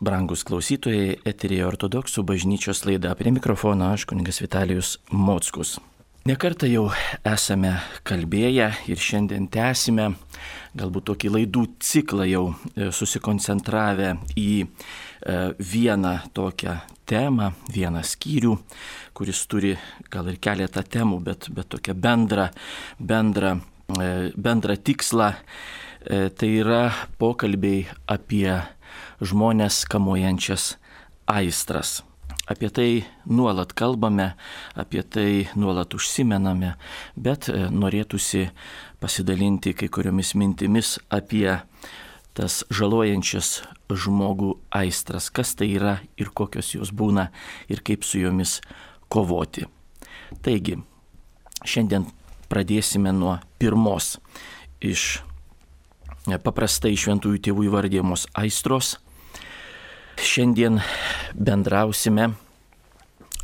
brangus 0.00 0.44
klausytojai, 0.46 1.18
eterija 1.26 1.68
ortodoksų 1.68 2.24
bažnyčios 2.26 2.84
laida. 2.86 3.14
Prie 3.18 3.32
mikrofono 3.34 3.92
aš, 3.92 4.06
kuningas 4.08 4.42
Vitalijus 4.42 4.96
Mockus. 5.10 5.78
Nekartą 6.28 6.68
jau 6.68 6.88
esame 7.24 7.70
kalbėję 8.06 8.66
ir 8.90 9.00
šiandien 9.00 9.46
tęsime 9.48 10.10
galbūt 10.76 11.06
tokį 11.08 11.30
laidų 11.32 11.62
ciklą 11.80 12.26
jau 12.28 12.42
e, 12.50 12.90
susikoncentravę 12.92 14.10
į 14.36 14.52
e, 14.60 14.68
vieną 15.56 16.12
tokią 16.36 16.74
temą, 17.08 17.48
vieną 17.72 18.02
skyrių, 18.04 18.54
kuris 19.16 19.40
turi 19.48 19.72
gal 20.12 20.28
ir 20.28 20.36
keletą 20.36 20.84
temų, 20.84 21.22
bet, 21.24 21.48
bet 21.54 21.70
tokią 21.72 21.96
bendrą, 21.96 22.50
bendrą, 23.00 23.56
e, 23.96 24.30
bendrą 24.36 24.76
tikslą. 24.76 25.32
Tai 26.08 26.48
yra 26.48 26.84
pokalbiai 27.20 27.82
apie 28.08 28.52
žmonės 29.20 29.84
kamuojančias 29.90 30.76
aistras. 31.28 32.02
Apie 32.48 32.70
tai 32.72 33.04
nuolat 33.28 33.74
kalbame, 33.76 34.32
apie 34.72 35.02
tai 35.04 35.48
nuolat 35.56 35.92
užsimename, 35.94 36.74
bet 37.16 37.50
e, 37.52 37.66
norėtųsi 37.68 38.46
pasidalinti 39.02 39.74
kai 39.76 39.90
kuriomis 39.92 40.32
mintimis 40.32 40.96
apie 41.12 41.58
tas 42.32 42.62
žalojančias 42.72 43.58
žmogų 43.90 44.54
aistras, 44.72 45.28
kas 45.28 45.52
tai 45.58 45.68
yra 45.74 45.98
ir 46.16 46.30
kokios 46.32 46.72
jos 46.76 46.92
būna 46.94 47.28
ir 47.68 47.82
kaip 47.84 48.06
su 48.06 48.22
jomis 48.22 48.60
kovoti. 49.12 49.66
Taigi, 50.44 50.78
šiandien 51.64 52.06
pradėsime 52.48 53.12
nuo 53.12 53.38
pirmos 53.60 54.16
iš 54.80 55.18
paprastai 56.44 56.94
šventųjų 56.96 57.42
tėvų 57.48 57.68
įvardėjamos 57.68 58.28
aistros 58.36 58.96
Šiandien 60.18 60.80
bendrausime 61.34 62.32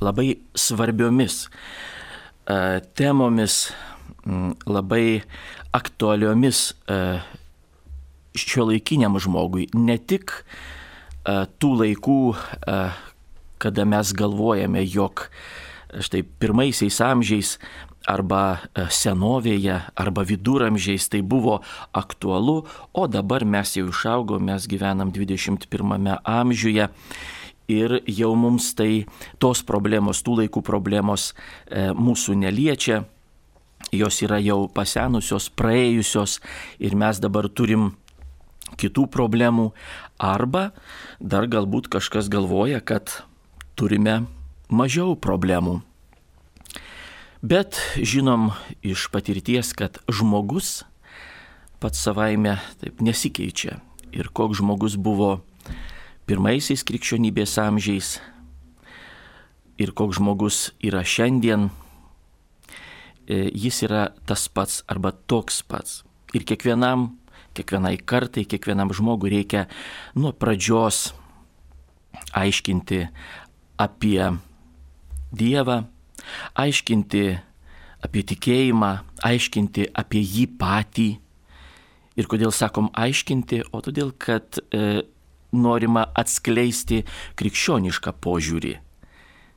labai 0.02 0.34
svarbiomis 0.54 1.44
e, 1.46 2.56
temomis, 2.98 3.68
labai 4.66 5.22
aktualiomis 5.74 6.72
e, 6.72 6.98
šio 8.34 8.66
laikiniam 8.72 9.18
žmogui. 9.22 9.68
Ne 9.78 9.98
tik 9.98 10.34
e, 10.34 11.44
tų 11.60 11.70
laikų, 11.82 12.18
kada 13.62 13.86
mes 13.88 14.10
galvojame, 14.18 14.82
jog 14.84 15.28
štai 15.94 16.24
pirmaisiais 16.42 16.98
amžiais 17.06 17.54
arba 18.08 18.42
e, 18.74 18.86
senovėje, 18.92 19.78
arba 19.96 20.24
viduramžiais 20.26 21.08
tai 21.12 21.22
buvo 21.22 21.60
aktualu, 21.92 22.62
o 22.92 23.06
dabar 23.08 23.44
mes 23.44 23.76
jau 23.78 23.88
išaugom, 23.90 24.44
mes 24.50 24.68
gyvenam 24.70 25.12
21 25.14 26.18
amžiuje. 26.24 26.88
Ir 27.64 27.96
jau 28.04 28.34
mums 28.36 28.74
tai 28.76 29.06
tos 29.40 29.62
problemos, 29.64 30.20
tų 30.20 30.42
laikų 30.42 30.60
problemos 30.60 31.32
e, 31.32 31.94
mūsų 31.96 32.36
neliečia, 32.42 33.06
jos 33.88 34.20
yra 34.24 34.36
jau 34.44 34.66
pasenusios, 34.68 35.48
praėjusios 35.48 36.40
ir 36.76 36.96
mes 36.96 37.20
dabar 37.24 37.48
turim 37.48 37.94
kitų 38.76 39.08
problemų. 39.08 39.70
Arba 40.20 40.72
dar 41.20 41.48
galbūt 41.48 41.88
kažkas 41.92 42.28
galvoja, 42.28 42.84
kad 42.84 43.24
turime 43.80 44.26
mažiau 44.68 45.16
problemų. 45.16 45.80
Bet 47.44 47.76
žinom 48.00 48.54
iš 48.80 49.10
patirties, 49.12 49.74
kad 49.76 49.98
žmogus 50.08 50.86
pats 51.76 52.00
savaime 52.00 52.54
taip 52.80 53.02
nesikeičia. 53.04 53.82
Ir 54.16 54.30
koks 54.32 54.62
žmogus 54.62 54.96
buvo 54.96 55.42
pirmaisiais 56.24 56.86
krikščionybės 56.88 57.58
amžiais 57.60 58.14
ir 59.76 59.92
koks 59.92 60.22
žmogus 60.22 60.70
yra 60.80 61.04
šiandien, 61.04 61.68
e, 63.28 63.50
jis 63.52 63.84
yra 63.90 64.06
tas 64.24 64.48
pats 64.48 64.80
arba 64.88 65.12
toks 65.12 65.60
pats. 65.68 66.00
Ir 66.32 66.48
kiekvienam, 66.48 67.10
kiekvienai 67.52 67.98
kartai, 68.00 68.48
kiekvienam 68.48 68.88
žmogui 68.96 69.36
reikia 69.36 69.66
nuo 70.16 70.32
pradžios 70.32 71.10
aiškinti 72.32 73.04
apie 73.76 74.32
Dievą, 75.34 75.84
aiškinti 76.60 77.24
apie 78.04 78.22
tikėjimą, 78.30 78.92
aiškinti 79.24 79.88
apie 79.96 80.22
jį 80.22 80.46
patį. 80.60 81.08
Ir 82.14 82.30
kodėl 82.30 82.52
sakom 82.54 82.90
aiškinti, 82.94 83.64
o 83.74 83.80
todėl, 83.82 84.12
kad 84.14 84.60
e, 84.70 85.02
norima 85.54 86.06
atskleisti 86.14 87.02
krikščionišką 87.38 88.14
požiūrį. 88.22 88.74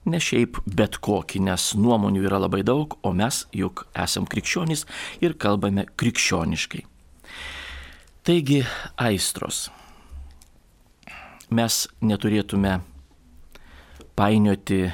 Ne 0.08 0.20
šiaip 0.24 0.62
bet 0.66 1.02
kokį, 1.04 1.42
nes 1.50 1.72
nuomonių 1.76 2.24
yra 2.30 2.40
labai 2.40 2.64
daug, 2.66 2.96
o 3.04 3.12
mes 3.12 3.44
juk 3.52 3.86
esam 3.92 4.26
krikščionys 4.30 4.86
ir 5.20 5.36
kalbame 5.36 5.84
krikščioniškai. 6.00 6.86
Taigi, 8.28 8.62
aistros. 9.00 9.68
Mes 11.52 11.76
neturėtume 12.04 12.74
painioti 14.20 14.88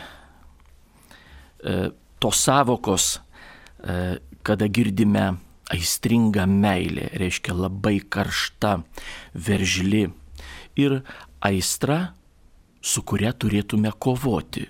tos 2.24 2.40
savokos, 2.40 3.20
e, 3.84 4.20
kada 4.48 4.68
girdime 4.72 5.26
aistringa 5.74 6.46
meilė, 6.48 7.10
reiškia 7.20 7.56
labai 7.56 7.98
karšta, 8.00 8.78
veržli 9.36 10.06
ir 10.80 11.02
aistra, 11.44 12.14
su 12.80 13.04
kuria 13.04 13.34
turėtume 13.36 13.92
kovoti. 14.00 14.70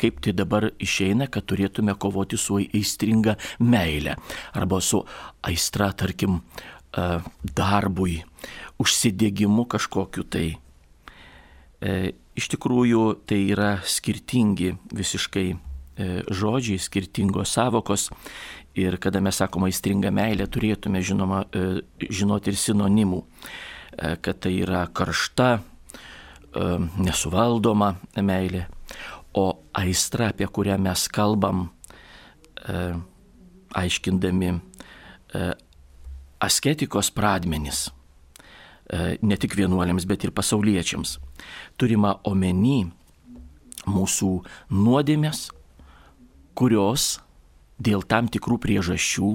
Kaip 0.00 0.22
tai 0.24 0.32
dabar 0.32 0.70
išeina, 0.80 1.26
kad 1.28 1.44
turėtume 1.48 1.92
kovoti 2.00 2.38
su 2.40 2.56
aistringa 2.62 3.36
meilė 3.60 4.16
arba 4.56 4.80
su 4.80 5.02
aistra, 5.44 5.90
tarkim, 5.92 6.40
e, 6.96 7.04
darbui, 7.42 8.22
užsidėgymu 8.80 9.66
kažkokiu 9.68 10.24
tai. 10.24 10.46
Iš 12.38 12.46
tikrųjų, 12.54 13.02
tai 13.26 13.40
yra 13.50 13.72
skirtingi 13.82 14.68
visiškai 14.94 15.46
E, 15.50 15.71
žodžiai, 16.30 16.80
skirtingos 16.80 17.52
savokos. 17.54 18.08
Ir 18.78 18.96
kada 18.96 19.20
mes 19.20 19.36
sakome 19.36 19.68
aistringa 19.68 20.10
meilė, 20.14 20.46
turėtume 20.48 21.02
žinoma, 21.04 21.42
e, 21.52 21.82
žinoti 22.08 22.52
ir 22.52 22.56
sinonimų, 22.56 23.20
e, 23.22 24.16
kad 24.24 24.40
tai 24.40 24.56
yra 24.64 24.86
karšta, 24.88 25.60
nesuvaldoma 27.00 27.94
meilė. 28.20 28.66
O 29.32 29.46
aistra, 29.72 30.28
apie 30.28 30.44
kurią 30.44 30.76
mes 30.76 31.06
kalbam, 31.08 31.70
aiškindami 33.72 34.50
asketikos 36.44 37.08
pradmenis, 37.16 37.86
ne 39.22 39.38
tik 39.40 39.56
vienuolėms, 39.56 40.04
bet 40.04 40.26
ir 40.26 40.34
pasauliečiams, 40.36 41.16
turima 41.80 42.18
omeny 42.28 42.90
mūsų 43.88 44.32
nuodėmės, 44.70 45.46
kurios 46.54 47.20
dėl 47.82 48.04
tam 48.06 48.28
tikrų 48.28 48.58
priežasčių 48.62 49.32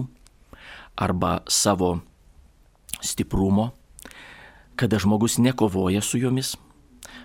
arba 0.97 1.41
savo 1.47 1.99
stiprumo, 3.01 3.71
kada 4.77 4.99
žmogus 5.01 5.37
nekovoja 5.41 6.01
su 6.01 6.21
jomis, 6.21 6.55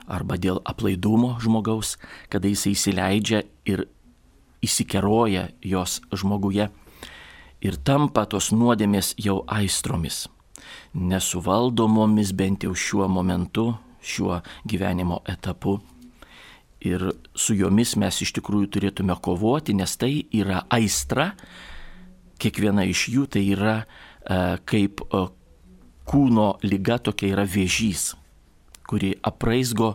arba 0.07 0.37
dėl 0.37 0.61
aplaidumo 0.65 1.37
žmogaus, 1.41 1.97
kada 2.29 2.51
jisai 2.51 2.75
įsileidžia 2.77 3.43
ir 3.69 3.87
įsikeroja 4.63 5.49
jos 5.65 6.01
žmoguje 6.13 6.69
ir 7.63 7.79
tampa 7.87 8.27
tos 8.27 8.51
nuodėmės 8.53 9.15
jau 9.21 9.43
aistromis, 9.47 10.27
nesuvaldomomis 10.95 12.35
bent 12.35 12.67
jau 12.67 12.75
šiuo 12.75 13.09
momentu, 13.09 13.73
šiuo 14.03 14.41
gyvenimo 14.67 15.23
etapu 15.31 15.79
ir 16.83 17.05
su 17.35 17.55
jomis 17.55 17.95
mes 18.01 18.19
iš 18.25 18.33
tikrųjų 18.39 18.71
turėtume 18.75 19.15
kovoti, 19.23 19.75
nes 19.79 19.95
tai 19.97 20.25
yra 20.35 20.65
aistra, 20.73 21.33
kiekviena 22.43 22.85
iš 22.91 23.07
jų 23.13 23.29
tai 23.31 23.45
yra 23.55 23.77
e, 23.83 23.87
kaip 24.67 25.05
e, 25.07 25.23
kūno 26.11 26.49
lyga, 26.67 26.99
tokia 26.99 27.31
yra 27.37 27.47
vėžys, 27.47 28.13
kuri 28.91 29.15
apraizgo, 29.23 29.95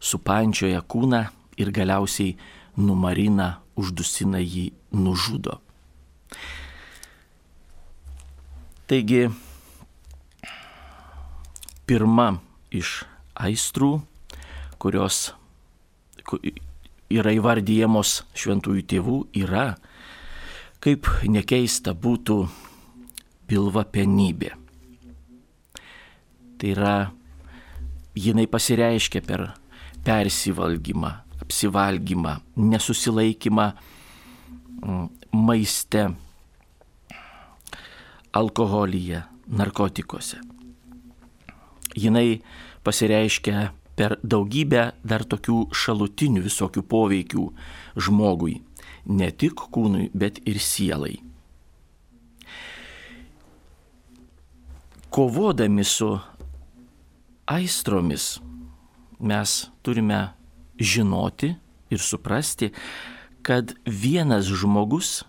supančioja 0.00 0.80
kūną 0.82 1.26
ir 1.60 1.72
galiausiai 1.74 2.36
numarina, 2.80 3.60
uždusina 3.76 4.40
jį, 4.40 4.70
nužudo. 4.96 5.60
Taigi, 8.86 9.26
pirma 11.88 12.36
iš 12.70 13.02
aistrų, 13.34 13.98
kurios 14.80 15.34
yra 17.12 17.34
įvardyjamos 17.36 18.20
šventųjų 18.36 18.86
tėvų, 18.92 19.18
yra, 19.42 19.66
kaip 20.82 21.08
nekeista 21.30 21.94
būtų, 21.94 22.40
pilva 23.46 23.84
penybė. 23.86 24.52
Tai 26.56 26.72
yra 26.72 26.96
jinai 28.16 28.46
pasireiškia 28.50 29.22
per 29.26 29.44
persivalgymą, 30.06 31.12
apsivalgymą, 31.44 32.36
nesusilaikymą 32.56 33.66
mm, 34.82 35.08
maiste, 35.36 36.08
alkoholyje, 38.36 39.22
narkotikuose. 39.46 40.40
Jinai 41.96 42.42
pasireiškia 42.84 43.70
per 43.96 44.18
daugybę 44.22 44.90
dar 45.04 45.24
tokių 45.24 45.66
šalutinių 45.72 46.44
visokių 46.44 46.82
poveikių 46.84 47.44
žmogui, 48.06 48.60
ne 49.08 49.30
tik 49.32 49.64
kūnui, 49.72 50.10
bet 50.12 50.42
ir 50.44 50.60
sielai. 50.60 51.16
Kovodami 55.10 55.84
su 55.84 56.10
aistromis 57.48 58.36
mes 59.20 59.52
turime 59.82 60.26
žinoti 60.76 61.54
ir 61.88 62.02
suprasti, 62.02 62.72
kad 63.46 63.72
vienas 63.86 64.50
žmogus, 64.50 65.22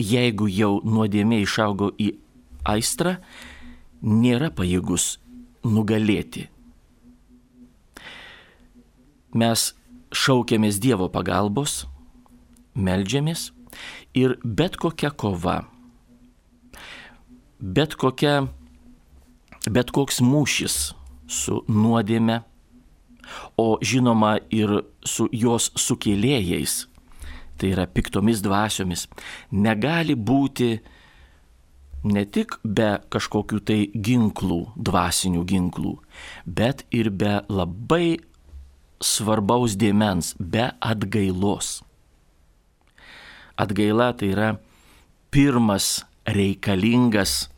jeigu 0.00 0.48
jau 0.50 0.80
nuodėmė 0.82 1.42
išaugo 1.44 1.92
į 2.00 2.14
aistrą, 2.66 3.18
nėra 4.02 4.50
pajėgus 4.50 5.20
nugalėti 5.62 6.48
mes 9.34 9.72
šaukiamės 10.14 10.78
Dievo 10.82 11.08
pagalbos, 11.12 11.84
melžiamės 12.74 13.50
ir 14.14 14.36
bet 14.44 14.78
kokia 14.80 15.10
kova, 15.10 15.64
bet, 17.58 17.96
kokia, 17.98 18.46
bet 19.70 19.92
koks 19.94 20.20
mūšis 20.24 20.78
su 21.26 21.62
nuodėme, 21.68 22.42
o 23.56 23.78
žinoma 23.80 24.36
ir 24.52 24.82
su 25.06 25.26
jos 25.32 25.70
sukėlėjais, 25.80 26.84
tai 27.56 27.70
yra 27.72 27.86
piktomis 27.88 28.42
dvasiomis, 28.44 29.06
negali 29.50 30.14
būti 30.14 30.76
ne 32.04 32.24
tik 32.28 32.58
be 32.64 32.98
kažkokių 33.08 33.60
tai 33.64 33.78
ginklų, 33.94 34.60
dvasinių 34.76 35.44
ginklų, 35.48 35.94
bet 36.44 36.84
ir 36.92 37.08
be 37.10 37.38
labai 37.48 38.18
svarbaus 39.02 39.76
dėmens, 39.78 40.34
be 40.38 40.70
atgailos. 40.80 41.82
Atgaila 43.56 44.12
tai 44.18 44.32
yra 44.34 44.48
pirmas 45.34 46.04
reikalingas, 46.26 47.48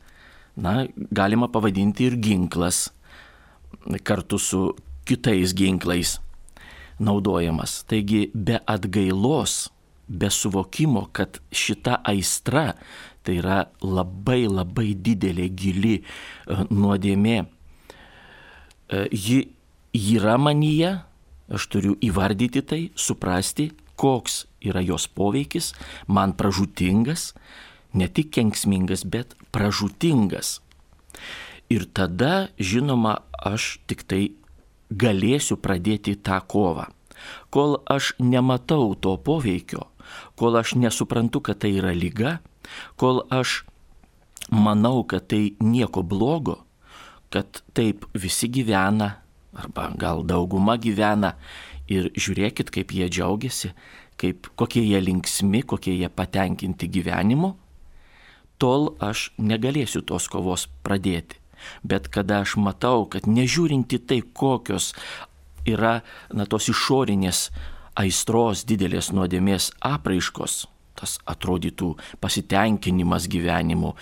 na, 0.57 0.87
galima 1.13 1.49
pavadinti 1.53 2.09
ir 2.11 2.19
ginklas, 2.21 2.87
kartu 4.05 4.39
su 4.41 4.63
kitais 5.07 5.55
ginklais 5.57 6.17
naudojamas. 6.99 7.85
Taigi 7.89 8.31
be 8.35 8.59
atgailos, 8.67 9.69
be 10.09 10.31
suvokimo, 10.31 11.09
kad 11.13 11.41
šita 11.53 12.01
aistra 12.05 12.73
tai 13.27 13.41
yra 13.41 13.65
labai 13.83 14.47
labai 14.47 14.93
didelė 14.95 15.49
gili 15.59 15.97
e, 15.99 16.03
nuodėmė, 16.71 17.37
e, 17.43 19.01
ji 19.11 19.41
yra 19.97 20.37
manyje, 20.39 20.93
Aš 21.53 21.69
turiu 21.71 21.95
įvardyti 22.03 22.63
tai, 22.67 22.81
suprasti, 22.99 23.71
koks 23.97 24.45
yra 24.67 24.83
jos 24.83 25.07
poveikis, 25.07 25.73
man 26.07 26.35
pražutingas, 26.37 27.33
ne 27.95 28.09
tik 28.09 28.33
kenksmingas, 28.35 29.07
bet 29.07 29.37
pražutingas. 29.55 30.61
Ir 31.73 31.87
tada, 31.95 32.49
žinoma, 32.59 33.21
aš 33.33 33.79
tik 33.87 34.05
tai 34.07 34.23
galėsiu 34.91 35.59
pradėti 35.59 36.15
tą 36.19 36.39
kovą. 36.47 36.91
Kol 37.51 37.81
aš 37.91 38.13
nematau 38.21 38.95
to 38.95 39.17
poveikio, 39.17 39.89
kol 40.37 40.59
aš 40.61 40.77
nesuprantu, 40.77 41.41
kad 41.41 41.63
tai 41.65 41.73
yra 41.81 41.95
lyga, 41.97 42.39
kol 43.01 43.25
aš 43.33 43.65
manau, 44.53 45.03
kad 45.09 45.27
tai 45.33 45.57
nieko 45.59 46.03
blogo, 46.03 46.61
kad 47.33 47.63
taip 47.75 48.07
visi 48.15 48.51
gyvena, 48.53 49.17
arba 49.57 49.91
gal 49.99 50.25
dauguma 50.27 50.77
gyvena 50.81 51.35
ir 51.91 52.11
žiūrėkit, 52.15 52.71
kaip 52.75 52.93
jie 52.95 53.09
džiaugiasi, 53.11 53.73
kaip, 54.21 54.51
kokie 54.59 54.83
jie 54.85 55.01
linksmi, 55.03 55.63
kokie 55.63 55.95
jie 55.97 56.11
patenkinti 56.13 56.89
gyvenimu, 56.91 57.55
tol 58.59 58.95
aš 59.03 59.31
negalėsiu 59.39 60.03
tos 60.07 60.29
kovos 60.33 60.67
pradėti. 60.87 61.41
Bet 61.83 62.09
kada 62.13 62.43
aš 62.45 62.57
matau, 62.61 63.07
kad 63.11 63.27
nežiūrinti 63.29 64.01
tai, 64.05 64.21
kokios 64.21 64.93
yra 65.67 66.01
na, 66.31 66.47
tos 66.47 66.69
išorinės 66.71 67.49
aistros 67.97 68.65
didelės 68.69 69.11
nuodėmės 69.17 69.71
apraiškos, 69.85 70.67
tas 70.97 71.17
atrodytų 71.29 71.95
pasitenkinimas 72.21 73.27
gyvenimu, 73.33 73.95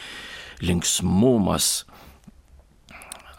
linksmumas, 0.62 1.84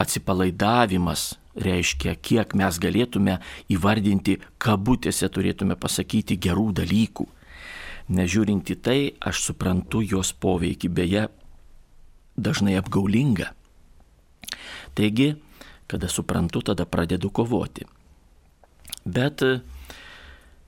atsipalaidavimas, 0.01 1.35
reiškia, 1.55 2.15
kiek 2.15 2.53
mes 2.57 2.79
galėtume 2.81 3.39
įvardinti, 3.71 4.39
kabutėse 4.61 5.29
turėtume 5.31 5.77
pasakyti 5.79 6.37
gerų 6.41 6.71
dalykų. 6.81 7.27
Nežiūrinti 8.15 8.75
tai, 8.85 8.99
aš 9.19 9.41
suprantu 9.49 10.03
jos 10.05 10.33
poveikį, 10.37 10.91
beje, 10.93 11.27
dažnai 12.37 12.75
apgaulinga. 12.77 13.53
Taigi, 14.95 15.33
kada 15.87 16.09
suprantu, 16.11 16.61
tada 16.61 16.85
pradedu 16.85 17.31
kovoti. 17.33 17.87
Bet 19.05 19.41
e, 19.41 19.59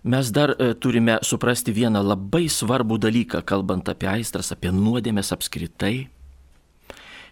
mes 0.04 0.32
dar 0.34 0.56
e, 0.56 0.74
turime 0.74 1.20
suprasti 1.22 1.74
vieną 1.74 2.02
labai 2.06 2.48
svarbų 2.50 2.98
dalyką, 3.02 3.44
kalbant 3.46 3.90
apie 3.90 4.10
aistras, 4.10 4.52
apie 4.54 4.72
nuodėmės 4.74 5.34
apskritai, 5.34 6.08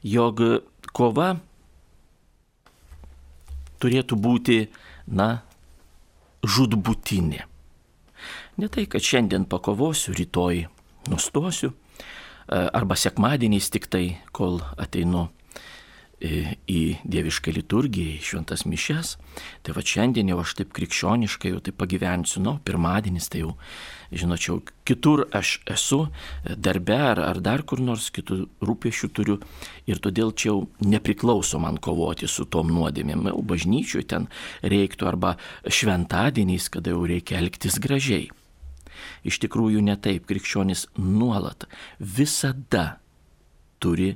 jog 0.06 0.42
kova 0.94 1.36
turėtų 3.82 4.18
būti, 4.20 4.60
na, 5.08 5.44
žudbutinė. 6.46 7.46
Ne 8.56 8.70
tai, 8.72 8.86
kad 8.88 9.04
šiandien 9.04 9.46
pakovosiu, 9.50 10.14
rytoj 10.16 10.66
nustosiu, 11.12 11.74
e, 11.74 11.76
arba 12.56 12.96
sekmadieniais 12.96 13.68
tik 13.74 13.90
tai, 13.92 14.06
kol 14.32 14.62
ateinu 14.80 15.28
į 16.26 16.82
dievišką 17.06 17.54
liturgiją, 17.56 18.16
į 18.16 18.24
šventas 18.26 18.66
mišes. 18.70 19.16
Tai 19.66 19.76
va 19.76 19.84
šiandien 19.86 20.30
jau 20.32 20.40
aš 20.42 20.56
taip 20.60 20.72
krikščioniškai 20.76 21.52
jau 21.54 21.62
taip 21.64 21.78
pagyvensiu, 21.80 22.42
nu, 22.46 22.56
pirmadienis 22.66 23.30
tai 23.32 23.44
jau, 23.44 23.56
žinočiau, 24.16 24.62
kitur 24.88 25.26
aš 25.36 25.60
esu, 25.72 26.06
darbe 26.46 26.98
ar, 26.98 27.22
ar 27.24 27.42
dar 27.44 27.66
kur 27.68 27.82
nors 27.84 28.12
kitų 28.16 28.42
rūpešių 28.66 29.12
turiu 29.16 29.40
ir 29.90 30.02
todėl 30.04 30.34
čia 30.34 30.52
jau 30.52 30.58
nepriklauso 30.84 31.60
man 31.62 31.80
kovoti 31.82 32.30
su 32.32 32.48
tom 32.50 32.72
nuodėmėm. 32.74 33.30
Jau 33.32 33.44
bažnyčiui 33.46 34.06
ten 34.08 34.30
reiktų 34.64 35.10
arba 35.12 35.36
šventadieniais, 35.68 36.70
kada 36.74 36.96
jau 36.96 37.06
reikia 37.10 37.40
elgtis 37.42 37.80
gražiai. 37.82 38.30
Iš 39.26 39.42
tikrųjų 39.44 39.82
ne 39.84 39.98
taip, 40.00 40.28
krikščionis 40.30 40.88
nuolat 41.02 41.66
visada 42.00 43.00
turi 43.84 44.16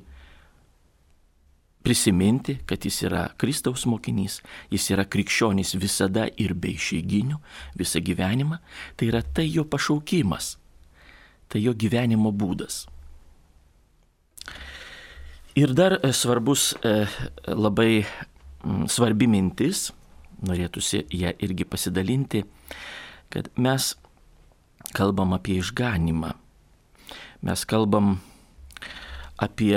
prisiminti, 1.84 2.58
kad 2.66 2.86
jis 2.86 3.04
yra 3.08 3.28
Kristaus 3.40 3.86
mokinys, 3.90 4.40
jis 4.72 4.90
yra 4.94 5.06
krikščionis 5.08 5.76
visada 5.80 6.28
ir 6.38 6.54
be 6.54 6.74
išeiginių 6.76 7.40
visą 7.80 8.02
gyvenimą, 8.04 8.60
tai 9.00 9.12
yra 9.12 9.22
tai 9.24 9.48
jo 9.48 9.64
pašaukimas, 9.66 10.58
tai 11.48 11.64
jo 11.64 11.74
gyvenimo 11.74 12.34
būdas. 12.36 12.84
Ir 15.60 15.74
dar 15.76 15.98
e, 15.98 16.12
svarbus, 16.14 16.74
e, 16.84 17.08
labai 17.48 18.04
svarbi 18.92 19.28
mintis, 19.28 19.90
norėtųsi 20.46 21.06
ją 21.16 21.34
irgi 21.44 21.66
pasidalinti, 21.68 22.44
kad 23.34 23.50
mes 23.60 23.94
kalbam 24.96 25.34
apie 25.36 25.58
išganimą, 25.60 26.32
mes 27.46 27.66
kalbam 27.68 28.18
apie 29.40 29.74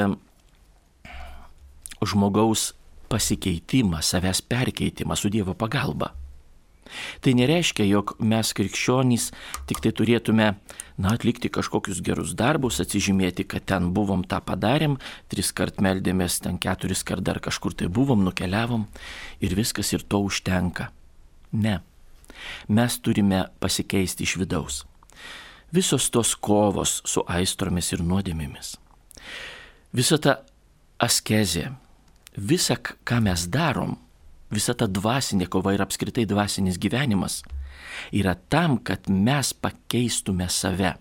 žmogaus 2.08 2.72
pasikeitimą, 3.12 4.00
savęs 4.02 4.42
perkeitimą 4.48 5.16
su 5.16 5.30
Dievo 5.32 5.54
pagalba. 5.54 6.12
Tai 7.24 7.32
nereiškia, 7.36 7.84
jog 7.88 8.14
mes 8.20 8.52
krikščionys 8.56 9.30
tik 9.68 9.80
tai 9.84 9.92
turėtume, 9.96 10.48
na, 11.00 11.12
atlikti 11.14 11.50
kažkokius 11.52 12.02
gerus 12.04 12.34
darbus, 12.38 12.80
atsižymėti, 12.82 13.46
kad 13.48 13.66
ten 13.68 13.90
buvom 13.96 14.24
tą 14.28 14.42
padarėm, 14.44 14.98
tris 15.32 15.52
kart 15.56 15.80
meldėmės, 15.84 16.40
ten 16.44 16.58
keturis 16.62 17.04
kart 17.06 17.24
dar 17.24 17.40
kažkur 17.42 17.76
tai 17.78 17.88
buvom, 17.88 18.24
nukeliavom 18.26 18.86
ir 19.40 19.56
viskas 19.56 19.92
ir 19.96 20.04
to 20.04 20.22
užtenka. 20.28 20.90
Ne. 21.52 21.80
Mes 22.68 22.98
turime 22.98 23.46
pasikeisti 23.62 24.26
iš 24.26 24.36
vidaus. 24.40 24.82
Visos 25.72 26.10
tos 26.12 26.34
kovos 26.36 27.00
su 27.08 27.22
aistromis 27.28 27.92
ir 27.94 28.02
nuodėmėmis. 28.04 28.74
Visa 29.96 30.18
ta 30.20 30.42
askezė, 31.00 31.70
visa, 32.36 32.76
ką 32.78 33.20
mes 33.24 33.46
darom, 33.52 33.96
visa 34.52 34.74
ta 34.74 34.86
dvasinė 34.86 35.48
kova 35.48 35.74
ir 35.74 35.82
apskritai 35.84 36.26
dvasinis 36.28 36.78
gyvenimas 36.80 37.42
yra 38.12 38.34
tam, 38.34 38.78
kad 38.78 39.08
mes 39.08 39.52
pakeistume 39.52 40.48
save. 40.48 40.94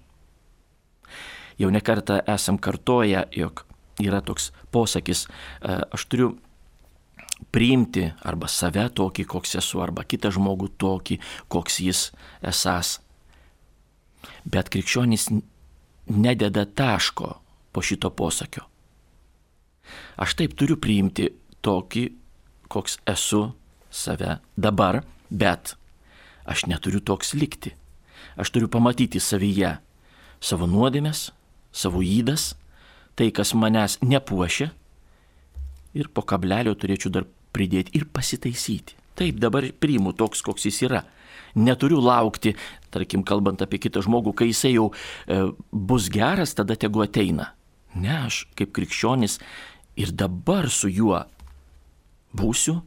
Jau 1.60 1.70
nekartą 1.72 2.22
esam 2.28 2.58
kartoję, 2.58 3.26
jog 3.32 3.66
yra 4.02 4.22
toks 4.22 4.52
posakis, 4.72 5.28
e, 5.62 5.82
aš 5.92 6.06
turiu 6.06 6.32
priimti 7.52 8.08
arba 8.24 8.48
save 8.48 8.88
tokį, 8.90 9.26
koks 9.26 9.56
esu, 9.62 9.82
arba 9.82 10.04
kitą 10.04 10.32
žmogų 10.34 10.72
tokį, 10.78 11.20
koks 11.48 11.80
jis 11.86 12.10
esas. 12.42 13.00
Bet 14.46 14.70
krikščionys 14.70 15.30
nededa 16.08 16.66
taško 16.66 17.36
po 17.72 17.82
šito 17.82 18.10
posakio. 18.10 18.71
Aš 20.22 20.36
taip 20.40 20.56
turiu 20.58 20.78
priimti 20.82 21.30
tokį, 21.66 22.06
koks 22.72 23.00
esu 23.10 23.52
save 23.92 24.40
dabar, 24.56 25.02
bet 25.30 25.76
aš 26.48 26.66
neturiu 26.72 27.02
toks 27.04 27.34
likti. 27.36 27.74
Aš 28.40 28.54
turiu 28.54 28.70
pamatyti 28.72 29.20
savyje 29.20 29.76
savo 30.42 30.68
nuodėmės, 30.70 31.30
savo 31.72 32.02
įdas, 32.06 32.54
tai, 33.16 33.30
kas 33.36 33.54
manęs 33.54 34.00
nepuošia 34.02 34.72
ir 35.98 36.10
po 36.14 36.24
kablelio 36.24 36.74
turėčiau 36.78 37.12
dar 37.12 37.28
pridėti 37.52 37.98
ir 38.00 38.08
pasitaisyti. 38.08 38.96
Taip, 39.20 39.42
dabar 39.44 39.68
priimu 39.84 40.14
toks, 40.18 40.42
koks 40.46 40.70
jis 40.70 40.80
yra. 40.88 41.02
Neturiu 41.60 42.00
laukti, 42.00 42.54
tarkim, 42.94 43.26
kalbant 43.28 43.60
apie 43.62 43.82
kitą 43.84 44.04
žmogų, 44.06 44.32
kai 44.40 44.48
jisai 44.50 44.72
jau 44.78 44.88
e, 44.92 45.42
bus 45.72 46.08
geras, 46.12 46.56
tada 46.56 46.78
tegu 46.80 47.04
ateina. 47.04 47.50
Ne, 47.96 48.14
aš 48.28 48.46
kaip 48.56 48.72
krikščionis 48.76 49.40
ir 50.00 50.14
dabar 50.16 50.70
su 50.72 50.90
juo 50.90 51.20
būsiu, 52.38 52.80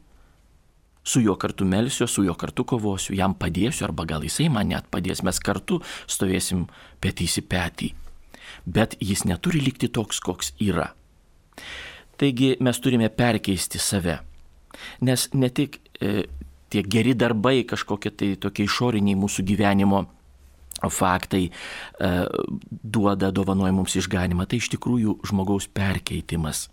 su 1.04 1.20
juo 1.20 1.36
kartu 1.36 1.66
melsiu, 1.68 2.08
su 2.08 2.24
juo 2.24 2.34
kartu 2.34 2.64
kovosiu, 2.64 3.14
jam 3.16 3.34
padėsiu 3.36 3.84
arba 3.88 4.06
gal 4.08 4.24
jisai 4.24 4.48
man 4.48 4.72
net 4.72 4.88
padės, 4.90 5.22
mes 5.22 5.40
kartu 5.40 5.82
stovėsim 6.08 6.64
petys 7.00 7.36
į 7.40 7.44
petį. 7.48 7.90
Bet 8.64 8.96
jis 9.00 9.26
neturi 9.28 9.60
likti 9.60 9.90
toks, 9.92 10.20
koks 10.24 10.54
yra. 10.64 10.94
Taigi 12.16 12.54
mes 12.60 12.80
turime 12.80 13.10
perkeisti 13.12 13.80
save. 13.82 14.18
Nes 15.04 15.28
ne 15.34 15.50
tik 15.52 15.78
e, 16.00 16.24
tie 16.72 16.82
geri 16.82 17.14
darbai, 17.14 17.64
kažkokie 17.68 18.10
tai 18.10 18.30
tokie 18.40 18.64
išoriniai 18.68 19.18
mūsų 19.18 19.44
gyvenimo 19.46 20.04
faktai 20.92 21.46
e, 21.48 22.10
duoda, 22.70 23.30
dovanoja 23.30 23.72
mums 23.76 23.96
išganimą. 24.00 24.48
Tai 24.48 24.60
iš 24.60 24.70
tikrųjų 24.74 25.18
žmogaus 25.28 25.68
perkeitimas. 25.68 26.68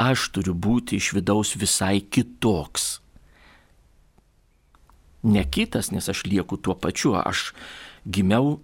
Aš 0.00 0.28
turiu 0.34 0.54
būti 0.54 1.00
iš 1.00 1.14
vidaus 1.16 1.54
visai 1.60 2.00
kitoks. 2.02 2.98
Ne 5.24 5.46
kitas, 5.48 5.90
nes 5.94 6.08
aš 6.08 6.26
lieku 6.28 6.60
tuo 6.60 6.76
pačiu. 6.76 7.16
Aš 7.16 7.52
gimiau 8.04 8.58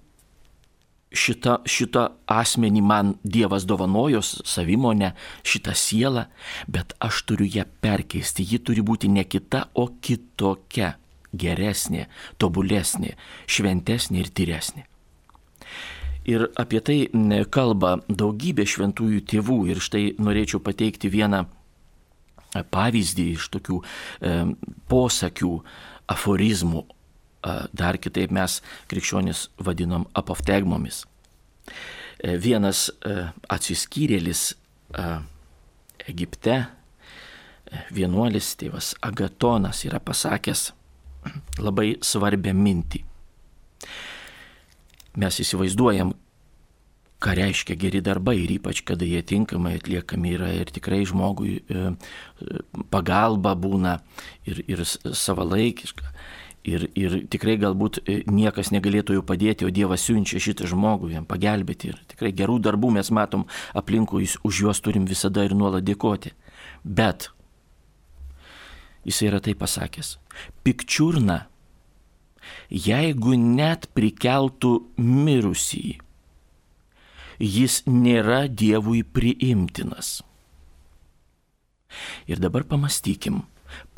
šitą, 1.11 1.61
šitą 1.67 2.07
asmenį 2.31 2.83
man 2.85 3.15
Dievas 3.25 3.67
dovanojo 3.69 4.23
savimonę, 4.23 5.15
šitą 5.43 5.75
sielą, 5.75 6.27
bet 6.69 6.95
aš 7.01 7.25
turiu 7.29 7.49
ją 7.49 7.67
perkeisti. 7.83 8.47
Ji 8.47 8.61
turi 8.65 8.85
būti 8.85 9.11
ne 9.11 9.25
kita, 9.25 9.69
o 9.75 9.89
kitokia, 10.01 10.95
geresnė, 11.33 12.07
tobulesnė, 12.39 13.17
šventesnė 13.47 14.25
ir 14.25 14.31
tyresnė. 14.35 14.90
Ir 16.29 16.49
apie 16.61 16.81
tai 16.85 16.99
kalba 17.53 17.97
daugybė 18.09 18.67
šventųjų 18.69 19.25
tėvų. 19.31 19.59
Ir 19.73 19.81
štai 19.81 20.05
norėčiau 20.21 20.61
pateikti 20.61 21.09
vieną 21.13 21.47
pavyzdį 22.75 23.27
iš 23.37 23.47
tokių 23.55 23.79
e, 23.81 24.33
posakių, 24.91 25.53
aforizmų 26.11 26.83
dar 27.73 27.99
kitaip 28.01 28.33
mes 28.35 28.61
krikščionis 28.91 29.49
vadinam 29.65 30.07
apoftegmomis. 30.19 31.05
E, 32.21 32.37
vienas 32.37 32.89
e, 32.91 33.31
atsiskyrėlis 33.49 34.55
Egipte, 36.11 36.57
e, 36.61 37.85
vienuolis 37.95 38.55
tėvas 38.61 38.93
Agatonas 39.07 39.85
yra 39.89 40.01
pasakęs 40.05 40.71
labai 41.61 41.95
svarbią 42.05 42.55
mintį. 42.57 43.05
Mes 45.19 45.41
įsivaizduojam, 45.43 46.13
ką 47.21 47.35
reiškia 47.37 47.77
geri 47.77 48.01
darbai 48.05 48.37
ir 48.41 48.53
ypač, 48.57 48.83
kada 48.87 49.05
jie 49.05 49.21
tinkamai 49.27 49.77
atliekami 49.79 50.37
yra 50.39 50.53
ir 50.57 50.71
tikrai 50.73 51.03
žmogui 51.09 51.59
pagalba 52.93 53.57
būna 53.59 53.99
ir, 54.49 54.63
ir 54.71 54.85
savalaikiška. 54.87 56.15
Ir, 56.61 56.85
ir 56.93 57.15
tikrai 57.33 57.55
galbūt 57.57 58.03
e, 58.05 58.19
niekas 58.29 58.69
negalėtų 58.69 59.15
jau 59.17 59.23
padėti, 59.25 59.65
o 59.65 59.73
Dievas 59.73 60.03
siunčia 60.05 60.37
šitą 60.45 60.69
žmogų 60.69 61.09
jam 61.15 61.25
pagelbėti. 61.25 61.89
Ir 61.89 62.01
tikrai 62.13 62.35
gerų 62.37 62.59
darbų 62.67 62.91
mes 62.99 63.09
matom 63.17 63.47
aplinkui, 63.73 64.27
už 64.45 64.59
juos 64.67 64.83
turim 64.85 65.07
visada 65.09 65.47
ir 65.49 65.55
nuolat 65.57 65.87
dėkoti. 65.89 66.35
Bet 66.85 67.31
jis 69.09 69.23
yra 69.25 69.41
tai 69.41 69.57
pasakęs. 69.57 70.19
Pikčiurna, 70.61 71.47
jeigu 72.71 73.37
net 73.41 73.89
prikeltų 73.97 74.73
mirusį, 74.99 76.01
jis 77.41 77.81
nėra 77.89 78.45
Dievui 78.49 79.03
priimtinas. 79.03 80.21
Ir 82.31 82.39
dabar 82.39 82.63
pamastykim, 82.69 83.43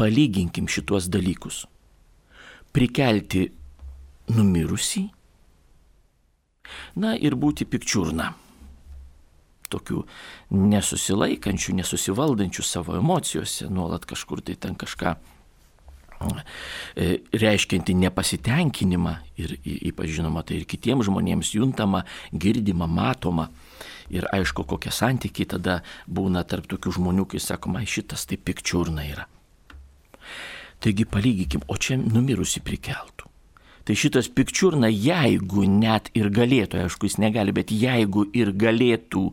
palyginkim 0.00 0.70
šituos 0.70 1.10
dalykus 1.12 1.66
prikelti 2.72 3.50
numirusį, 4.32 5.02
na 7.02 7.12
ir 7.16 7.36
būti 7.36 7.66
pikčiurna. 7.68 8.30
Tokių 9.72 10.02
nesusilaikančių, 10.52 11.76
nesusivaldančių 11.80 12.64
savo 12.64 12.96
emocijose, 12.98 13.68
nuolat 13.72 14.04
kažkur 14.08 14.42
tai 14.44 14.56
ten 14.60 14.76
kažką 14.76 15.14
e, 16.30 17.18
reiškianti 17.32 17.96
nepasitenkinimą 18.04 19.14
ir 19.42 19.56
ypač 19.62 20.14
žinoma 20.18 20.44
tai 20.46 20.60
ir 20.60 20.68
kitiems 20.68 21.08
žmonėms 21.08 21.54
juntama, 21.56 22.04
girdima, 22.32 22.86
matoma. 22.86 23.50
Ir 24.12 24.26
aišku, 24.34 24.66
kokie 24.68 24.92
santykiai 24.92 25.48
tada 25.54 25.80
būna 26.06 26.42
tarp 26.44 26.66
tokių 26.68 26.98
žmonių, 26.98 27.26
kai 27.32 27.40
sakoma, 27.40 27.80
šitas 27.88 28.26
tai 28.28 28.36
pikčiurna 28.36 29.06
yra. 29.08 29.28
Taigi 30.82 31.06
palygikim, 31.08 31.62
o 31.70 31.78
čia 31.78 31.96
numirusi 31.96 32.60
prikeltų. 32.60 33.30
Tai 33.82 33.96
šitas 33.98 34.28
pikčiurna, 34.30 34.86
jeigu 34.86 35.64
net 35.66 36.10
ir 36.14 36.28
galėtų, 36.34 36.84
aišku, 36.84 37.08
jis 37.08 37.18
negali, 37.18 37.54
bet 37.54 37.72
jeigu 37.74 38.28
ir 38.38 38.52
galėtų 38.54 39.24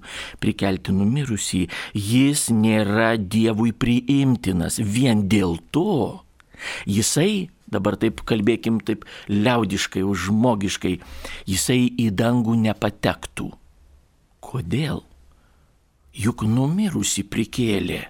prikelti 0.41 0.96
numirusį, 0.96 1.67
jis 1.93 2.48
nėra 2.53 3.12
Dievui 3.22 3.75
priimtinas. 3.77 4.79
Vien 4.81 5.27
dėl 5.29 5.60
to 5.69 6.24
jisai, 6.89 7.49
dabar 7.67 7.97
taip 8.01 8.23
kalbėkim 8.27 8.79
taip 8.85 9.05
liaudiškai, 9.29 10.03
užmogiškai, 10.03 10.95
jisai 11.49 11.81
į 11.97 12.09
dangų 12.15 12.57
nepatektų. 12.67 13.49
Kodėl? 14.43 15.03
Juk 16.13 16.43
numirusi 16.43 17.23
prikėlė. 17.23 18.05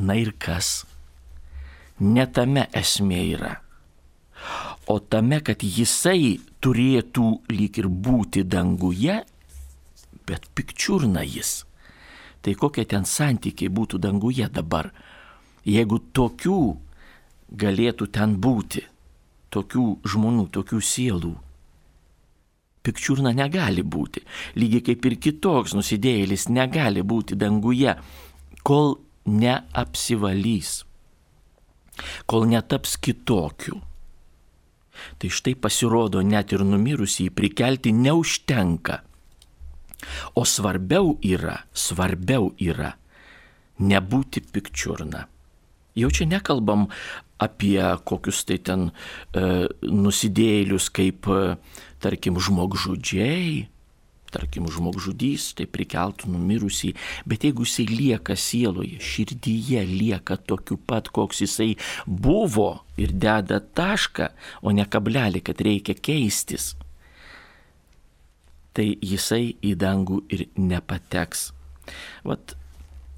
Na 0.00 0.16
ir 0.18 0.32
kas? 0.38 0.80
ne 2.00 2.24
tame 2.26 2.64
esmė 2.76 3.20
yra, 3.36 3.54
o 4.88 4.98
tame, 5.00 5.40
kad 5.44 5.62
jisai 5.62 6.40
turėtų 6.64 7.26
lyg 7.52 7.80
ir 7.82 7.88
būti 7.88 8.44
danguje, 8.44 9.20
bet 10.26 10.48
pikčiurna 10.56 11.24
jis. 11.26 11.64
Tai 12.40 12.54
kokie 12.56 12.86
ten 12.88 13.04
santykiai 13.04 13.68
būtų 13.68 14.00
danguje 14.00 14.48
dabar, 14.48 14.90
jeigu 15.68 16.00
tokių 16.16 16.60
galėtų 17.50 18.10
ten 18.14 18.36
būti, 18.40 18.84
tokių 19.50 19.86
žmonių, 20.06 20.48
tokių 20.54 20.80
sielų. 20.80 21.32
Pikčiurna 22.80 23.34
negali 23.36 23.82
būti, 23.84 24.22
lygiai 24.56 24.86
kaip 24.90 25.04
ir 25.10 25.18
kitoks 25.20 25.74
nusidėjėlis 25.76 26.48
negali 26.48 27.02
būti 27.04 27.36
danguje, 27.36 27.98
kol 28.64 28.96
neapsivalys 29.28 30.78
kol 32.26 32.46
netaps 32.48 32.96
kitokiu. 33.00 33.80
Tai 35.16 35.28
štai 35.32 35.56
pasirodo, 35.56 36.20
net 36.20 36.52
ir 36.52 36.64
numirusį 36.66 37.30
prikelti 37.32 37.92
neužtenka. 37.96 39.00
O 40.36 40.44
svarbiau 40.48 41.16
yra, 41.24 41.60
svarbiau 41.72 42.52
yra 42.60 42.94
nebūti 43.80 44.42
pikčiurna. 44.44 45.24
Jau 45.96 46.10
čia 46.12 46.28
nekalbam 46.28 46.88
apie 47.40 47.80
kokius 48.04 48.44
tai 48.48 48.60
ten 48.62 48.88
e, 48.90 49.66
nusidėlius 49.88 50.90
kaip, 50.94 51.28
e, 51.28 51.56
tarkim, 52.02 52.38
žmogžudžiai, 52.40 53.68
tarkim, 54.30 54.68
žmogžudys, 54.70 55.50
tai 55.58 55.66
prikeltų 55.70 56.30
numirusį, 56.30 56.92
bet 57.28 57.44
jeigu 57.46 57.66
jisai 57.66 57.86
lieka 57.90 58.36
sieloje, 58.38 59.00
širdyje 59.02 59.82
lieka 59.88 60.38
tokiu 60.38 60.78
pat, 60.78 61.10
koks 61.10 61.42
jisai 61.44 61.72
buvo 62.06 62.84
ir 63.00 63.12
deda 63.12 63.60
tašką, 63.60 64.30
o 64.62 64.74
ne 64.76 64.86
kablelį, 64.86 65.42
kad 65.50 65.64
reikia 65.66 65.96
keistis, 65.98 66.74
tai 68.76 68.92
jisai 69.02 69.56
į 69.66 69.74
dangų 69.80 70.22
ir 70.30 70.46
nepateks. 70.54 71.50
Vat 72.22 72.54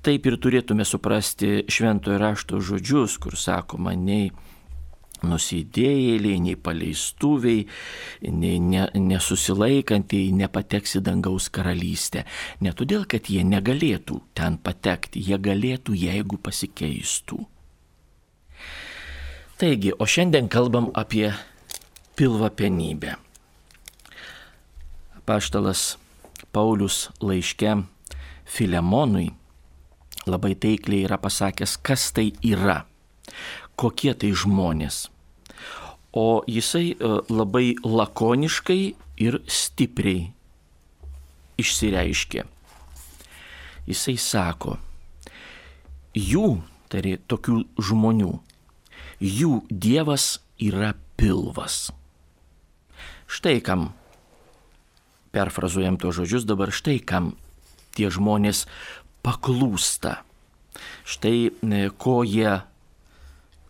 taip 0.03 0.27
ir 0.27 0.39
turėtume 0.43 0.87
suprasti 0.87 1.63
šventojo 1.71 2.19
rašto 2.21 2.61
žodžius, 2.63 3.19
kur 3.23 3.39
sakoma, 3.39 3.95
nei 3.95 4.33
nusidėjėliai, 5.23 6.41
nei 6.43 6.57
paleistuviai, 6.59 7.67
nei 8.35 8.59
ne, 8.63 8.87
nesusilaikantieji 8.99 10.33
nepateks 10.41 10.99
į 10.99 11.05
dangaus 11.07 11.49
karalystę. 11.55 12.25
Ne 12.61 12.75
todėl, 12.75 13.07
kad 13.07 13.31
jie 13.31 13.45
negalėtų 13.47 14.19
ten 14.39 14.59
patekti, 14.59 15.23
jie 15.23 15.39
galėtų, 15.39 15.95
jeigu 15.99 16.41
pasikeistų. 16.43 17.39
Taigi, 19.63 19.93
o 19.95 20.09
šiandien 20.11 20.49
kalbam 20.51 20.91
apie 20.99 21.29
pilvapenybę. 22.19 23.15
Paštalas 25.23 25.85
Paulius 26.51 27.07
laiške 27.23 27.77
Filemonui 28.43 29.31
labai 30.27 30.55
taikliai 30.55 31.07
yra 31.09 31.19
pasakęs, 31.19 31.79
kas 31.83 32.11
tai 32.17 32.31
yra, 32.47 32.83
kokie 33.77 34.15
tai 34.15 34.35
žmonės 34.37 35.07
o 36.13 36.45
jisai 36.47 36.93
e, 36.93 37.13
labai 37.33 37.75
lakoniškai 37.85 38.83
ir 39.25 39.41
stipriai 39.49 40.29
išsireiškė. 41.61 42.45
Jisai 43.89 44.15
sako, 44.21 44.77
jų, 46.15 46.61
tai 46.93 47.17
tokių 47.29 47.63
žmonių, 47.81 48.33
jų 49.23 49.53
Dievas 49.71 50.37
yra 50.61 50.93
pilvas. 51.19 51.91
Štai 53.27 53.59
kam, 53.65 53.91
perfrazuojam 55.33 55.97
to 55.97 56.13
žodžius 56.13 56.45
dabar, 56.47 56.71
štai 56.71 57.01
kam 57.01 57.33
tie 57.97 58.13
žmonės 58.13 58.67
paklūsta. 59.23 60.19
Štai 61.07 61.37
e, 61.49 61.83
ko 61.99 62.23
jie 62.27 62.61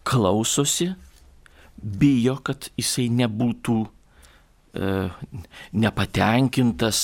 klausosi, 0.06 0.92
bijo, 1.82 2.38
kad 2.44 2.70
jisai 2.78 3.08
nebūtų 3.12 3.76
e, 3.82 4.92
nepatenkintas, 5.72 7.02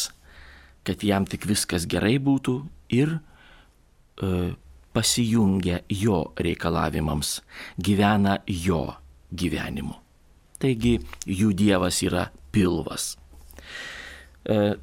kad 0.87 1.05
jam 1.05 1.27
tik 1.29 1.47
viskas 1.49 1.87
gerai 1.91 2.17
būtų 2.23 2.57
ir 2.97 3.19
e, 3.19 4.53
pasijungia 4.97 5.83
jo 5.93 6.23
reikalavimams, 6.39 7.39
gyvena 7.77 8.39
jo 8.49 8.85
gyvenimu. 9.31 9.95
Taigi 10.59 10.97
jų 11.29 11.53
dievas 11.55 12.01
yra 12.03 12.29
pilvas. 12.55 13.13
E, 14.49 14.79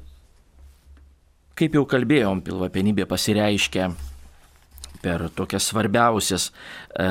kaip 1.56 1.76
jau 1.76 1.86
kalbėjom, 1.88 2.42
pilvapenybė 2.44 3.06
pasireiškia 3.08 3.88
per 5.00 5.26
tokias 5.36 5.68
svarbiausias, 5.70 6.50
e, 6.92 7.08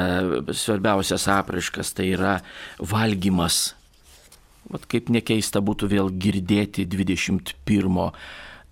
svarbiausias 0.54 1.28
apraiškas, 1.32 1.94
tai 1.98 2.12
yra 2.14 2.38
valgymas. 2.80 3.74
Vat 4.70 4.86
kaip 4.90 5.10
nekeista 5.14 5.62
būtų 5.62 5.90
vėl 5.94 6.10
girdėti 6.10 6.86
21 6.90 8.12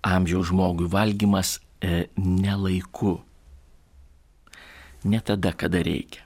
amžiaus 0.04 0.50
žmogui, 0.50 0.90
valgymas 0.90 1.58
e, 1.80 2.06
nelaiku. 2.18 3.16
Ne 5.04 5.20
tada, 5.20 5.52
kada 5.52 5.82
reikia. 5.84 6.22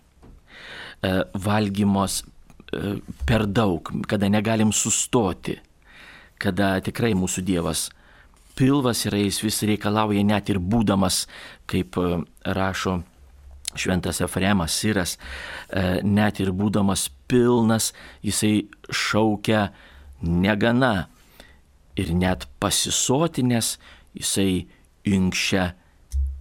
E, 1.03 1.23
valgymos 1.35 2.23
e, 2.25 2.99
per 3.29 3.47
daug, 3.47 3.93
kada 4.09 4.29
negalim 4.29 4.73
sustoti, 4.73 5.57
kada 6.39 6.79
tikrai 6.85 7.15
mūsų 7.19 7.45
Dievas 7.47 7.89
pilvas 8.59 9.05
yra, 9.07 9.21
jis 9.23 9.43
vis 9.45 9.63
reikalauja 9.71 10.25
net 10.27 10.51
ir 10.51 10.59
būdamas, 10.59 11.27
kaip 11.71 11.99
e, 12.01 12.19
rašo 12.59 12.99
šventas 13.79 14.21
Efremas 14.25 14.75
Siras, 14.75 15.15
e, 15.71 16.01
net 16.03 16.41
ir 16.43 16.51
būdamas 16.57 17.09
pilnas, 17.31 17.93
jisai 18.25 18.67
šaukia 18.91 19.69
negana 20.23 21.09
ir 21.99 22.11
net 22.15 22.49
pasisotinės, 22.59 23.77
jisai 24.19 24.67
inkščia, 25.07 25.71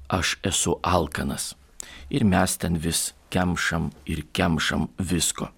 aš 0.10 0.38
esu 0.48 0.78
alkanas. 0.88 1.52
Ir 2.10 2.24
mes 2.26 2.58
ten 2.58 2.80
vis 2.80 3.12
kemšam 3.30 3.92
ir 4.08 4.24
kemšam 4.34 4.88
visko. 4.98 5.52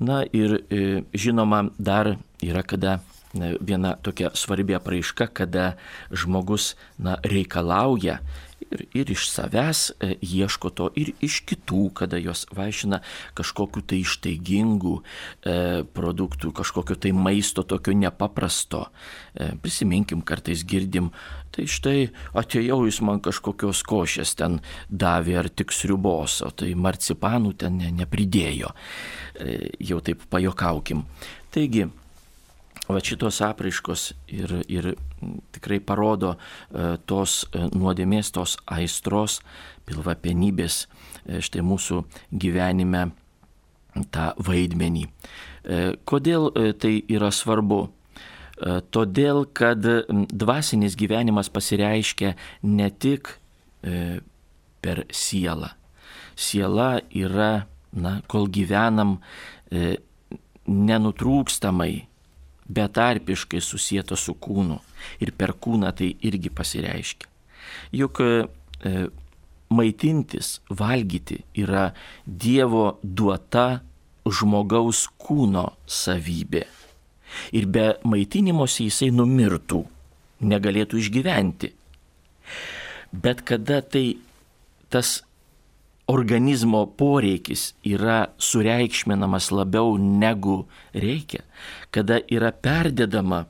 Na 0.00 0.24
ir 0.32 0.56
e, 0.66 1.04
žinoma, 1.14 1.68
dar 1.78 2.16
yra 2.42 2.64
kada 2.66 2.98
viena 3.34 3.94
tokia 4.02 4.30
svarbi 4.38 4.76
apraiška, 4.76 5.28
kada 5.34 5.74
žmogus 6.14 6.74
na, 6.98 7.18
reikalauja 7.26 8.20
ir, 8.70 8.84
ir 8.94 9.10
iš 9.14 9.28
savęs 9.30 9.92
e, 9.98 10.14
ieško 10.22 10.70
to, 10.76 10.88
ir 10.98 11.12
iš 11.24 11.40
kitų, 11.48 11.88
kada 11.98 12.18
jos 12.20 12.44
vaišina 12.54 13.00
kažkokiu 13.38 13.82
tai 13.86 14.00
ištaigingų 14.02 14.94
e, 15.00 15.56
produktų, 15.96 16.52
kažkokio 16.56 16.96
tai 17.00 17.14
maisto 17.16 17.64
tokio 17.66 17.94
nepaprasto. 17.96 18.86
E, 19.34 19.52
prisiminkim, 19.62 20.22
kartais 20.26 20.64
girdim, 20.66 21.10
tai 21.54 21.66
štai 21.70 22.08
atėjau, 22.36 22.82
jis 22.88 23.00
man 23.06 23.22
kažkokios 23.24 23.84
košės 23.86 24.36
ten 24.40 24.60
davė 24.88 25.38
ar 25.44 25.50
tik 25.50 25.74
sriubos, 25.74 26.40
o 26.46 26.50
tai 26.50 26.74
marcipanų 26.74 27.54
ten 27.64 27.78
ne, 27.82 27.92
nepridėjo. 28.02 28.74
E, 29.34 29.58
jau 29.82 30.00
taip 30.04 30.26
pajokaukim. 30.30 31.04
Taigi, 31.54 31.86
Va 32.84 33.00
šitos 33.00 33.40
apraiškos 33.40 34.10
ir, 34.28 34.50
ir 34.68 34.90
tikrai 35.56 35.78
parodo 35.80 36.34
e, 36.34 36.96
tos 37.08 37.44
e, 37.48 37.64
nuodėmės, 37.72 38.28
tos 38.36 38.58
aistros, 38.68 39.38
pilvapenybės 39.88 40.82
e, 40.84 41.40
štai 41.44 41.64
mūsų 41.64 42.02
gyvenime 42.28 43.06
tą 44.12 44.32
vaidmenį. 44.42 45.06
Kodėl 46.04 46.48
tai 46.82 46.96
yra 47.08 47.30
svarbu? 47.32 47.78
Todėl, 48.92 49.44
kad 49.54 49.86
dvasinis 50.34 50.96
gyvenimas 50.98 51.46
pasireiškia 51.54 52.32
ne 52.66 52.88
tik 52.90 53.30
per 54.82 55.04
sielą. 55.14 55.70
Siela 56.34 56.88
yra, 57.14 57.52
na, 57.94 58.16
kol 58.26 58.50
gyvenam, 58.50 59.20
nenutrūkstamai 60.66 61.92
betarpiškai 62.68 63.60
susijęta 63.60 64.16
su 64.16 64.34
kūnu 64.34 64.78
ir 65.20 65.32
per 65.36 65.52
kūną 65.52 65.92
tai 65.96 66.14
irgi 66.24 66.50
pasireiškia. 66.50 67.28
Juk 67.92 68.20
e, 68.24 68.30
maitintis, 69.74 70.60
valgyti 70.70 71.42
yra 71.60 71.90
Dievo 72.24 72.98
duota 73.02 73.82
žmogaus 74.24 75.06
kūno 75.20 75.66
savybė. 75.86 76.64
Ir 77.56 77.66
be 77.66 77.86
maitinimosi 78.06 78.86
jisai 78.88 79.10
numirtų, 79.12 79.82
negalėtų 80.46 81.00
išgyventi. 81.02 81.72
Bet 83.14 83.42
kada 83.46 83.80
tai 83.82 84.16
tas 84.92 85.22
organizmo 86.06 86.84
poreikis 86.86 87.72
yra 87.86 88.28
sureikšminamas 88.38 89.50
labiau 89.54 89.96
negu 89.98 90.64
reikia, 90.92 91.42
kada 91.94 92.18
yra 92.26 92.50
perdedama, 92.50 93.44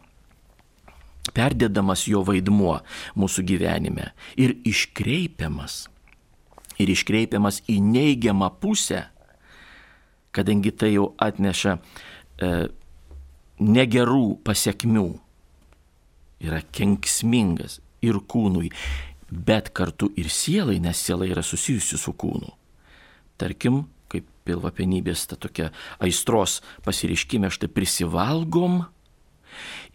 perdedamas 1.32 2.04
jo 2.10 2.20
vaidmuo 2.26 2.76
mūsų 3.16 3.44
gyvenime 3.48 4.10
ir 4.36 4.56
iškreipiamas, 4.68 5.86
ir 6.76 6.92
iškreipiamas 6.92 7.62
į 7.72 7.78
neigiamą 7.86 8.50
pusę, 8.60 9.06
kadangi 10.34 10.74
tai 10.76 10.92
jau 10.96 11.12
atneša 11.22 11.78
e, 11.78 12.52
negerų 13.64 14.26
pasiekmių, 14.44 15.08
yra 16.44 16.60
kenksmingas 16.74 17.78
ir 18.04 18.20
kūnui, 18.28 18.68
bet 19.30 19.72
kartu 19.72 20.10
ir 20.20 20.28
sielai, 20.28 20.76
nes 20.82 21.00
siela 21.00 21.24
yra 21.24 21.42
susijusi 21.42 21.96
su 21.96 22.12
kūnu. 22.12 22.52
Tarkim, 23.40 23.86
kaip 24.14 24.30
pilvapenybės 24.48 25.28
ta 25.30 25.38
tokia 25.40 25.70
aistros 26.04 26.60
pasiriškime, 26.86 27.50
štai 27.52 27.70
prisivalgom 27.72 28.84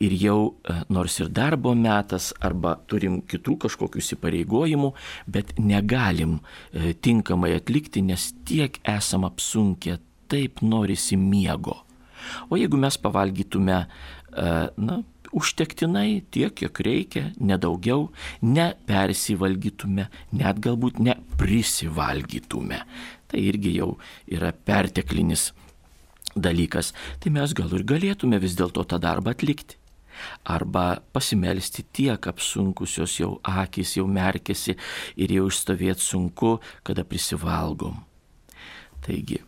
ir 0.03 0.15
jau 0.15 0.39
e, 0.63 0.75
nors 0.93 1.19
ir 1.19 1.31
darbo 1.35 1.73
metas 1.75 2.31
arba 2.39 2.77
turim 2.89 3.19
kitų 3.29 3.57
kažkokių 3.65 4.01
įsipareigojimų, 4.03 4.93
bet 5.27 5.55
negalim 5.59 6.39
e, 6.39 6.93
tinkamai 6.93 7.53
atlikti, 7.57 8.03
nes 8.05 8.31
tiek 8.47 8.79
esam 8.87 9.27
apsunkę, 9.27 9.99
taip 10.31 10.63
norisi 10.63 11.17
miego. 11.19 11.81
O 12.49 12.59
jeigu 12.59 12.79
mes 12.79 12.97
pavalgytume, 13.01 13.83
e, 13.83 14.49
na, 14.77 15.01
užtektinai 15.35 16.23
tiek, 16.31 16.53
kiek 16.55 16.81
reikia, 16.85 17.29
nedaugiau, 17.39 18.09
nepersivalgytume, 18.41 20.09
net 20.35 20.61
galbūt 20.63 21.01
neprisivalgytume. 21.03 22.83
Tai 23.29 23.41
irgi 23.41 23.75
jau 23.77 23.93
yra 24.31 24.51
perteklinis 24.53 25.51
dalykas. 26.35 26.93
Tai 27.21 27.33
mes 27.33 27.53
gal 27.53 27.73
ir 27.77 27.85
galėtume 27.87 28.39
vis 28.41 28.57
dėlto 28.57 28.85
tą 28.89 28.99
darbą 29.01 29.35
atlikti. 29.35 29.77
Arba 30.43 30.99
pasimelsti 31.13 31.85
tiek 31.95 32.27
apsunkusios 32.27 33.13
jau 33.21 33.37
akis, 33.45 33.95
jau 33.95 34.07
merkėsi 34.09 34.75
ir 35.15 35.31
jau 35.31 35.45
išstovėti 35.47 36.03
sunku, 36.03 36.57
kada 36.83 37.05
prisivalgom. 37.07 38.01
Taigi, 39.05 39.39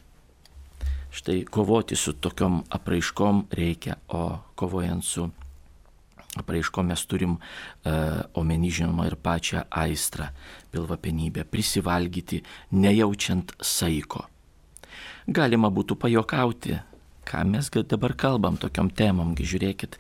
štai 1.12 1.42
kovoti 1.44 1.98
su 2.00 2.14
tokiom 2.14 2.62
apraiškom 2.72 3.46
reikia, 3.52 3.98
o 4.16 4.40
kovojant 4.56 5.04
su 5.04 5.28
apraiškom 6.40 6.88
mes 6.88 7.02
turim 7.06 7.36
uh, 7.36 8.22
omeny 8.40 8.72
žinoma 8.72 9.08
ir 9.10 9.18
pačią 9.20 9.66
aistrą, 9.68 10.30
pilvapenybę, 10.72 11.44
prisivalgyti, 11.52 12.42
nejaučiant 12.72 13.52
saiko. 13.60 14.28
Galima 15.28 15.70
būtų 15.70 15.98
pajokauti, 16.00 16.78
ką 17.28 17.44
mes 17.48 17.70
dabar 17.70 18.16
kalbam 18.18 18.58
tokiom 18.58 18.90
temom, 18.90 19.36
žiūrėkit, 19.36 19.98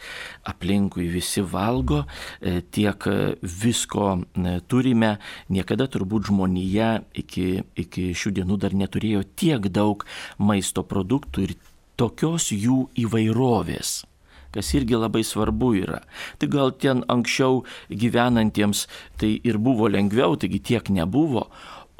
aplinkui 0.47 1.07
visi 1.11 1.41
valgo, 1.41 2.05
e, 2.41 2.61
tiek 2.61 3.07
visko 3.43 4.07
e, 4.17 4.59
turime, 4.67 5.17
niekada 5.49 5.87
turbūt 5.87 6.31
žmonija 6.31 7.03
iki, 7.13 7.63
iki 7.75 8.11
šių 8.15 8.31
dienų 8.39 8.57
dar 8.57 8.73
neturėjo 8.73 9.23
tiek 9.35 9.67
daug 9.69 10.05
maisto 10.37 10.83
produktų 10.83 11.43
ir 11.47 11.55
tokios 11.95 12.51
jų 12.51 12.87
įvairovės 12.97 14.10
kas 14.51 14.73
irgi 14.77 14.99
labai 14.99 15.23
svarbu 15.27 15.73
yra. 15.81 16.01
Tai 16.39 16.49
gal 16.51 16.73
ten 16.75 17.05
anksčiau 17.11 17.63
gyvenantiems 17.89 18.87
tai 19.21 19.37
ir 19.43 19.57
buvo 19.57 19.89
lengviau, 19.91 20.37
taigi 20.39 20.59
tiek 20.71 20.89
nebuvo, 20.89 21.47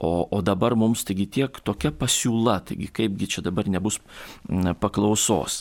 O, 0.02 0.26
o 0.32 0.42
dabar 0.42 0.74
mums 0.74 1.04
taigi 1.06 1.28
tiek 1.30 1.60
tokia 1.62 1.92
pasiūla, 1.94 2.56
taigi 2.66 2.88
kaipgi 2.90 3.28
čia 3.36 3.44
dabar 3.46 3.68
nebus 3.70 4.00
paklausos. 4.82 5.60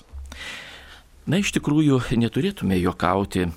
Na 1.29 1.43
iš 1.43 1.53
tikrųjų 1.53 1.99
neturėtume 2.17 2.79
juokauti 2.81 3.51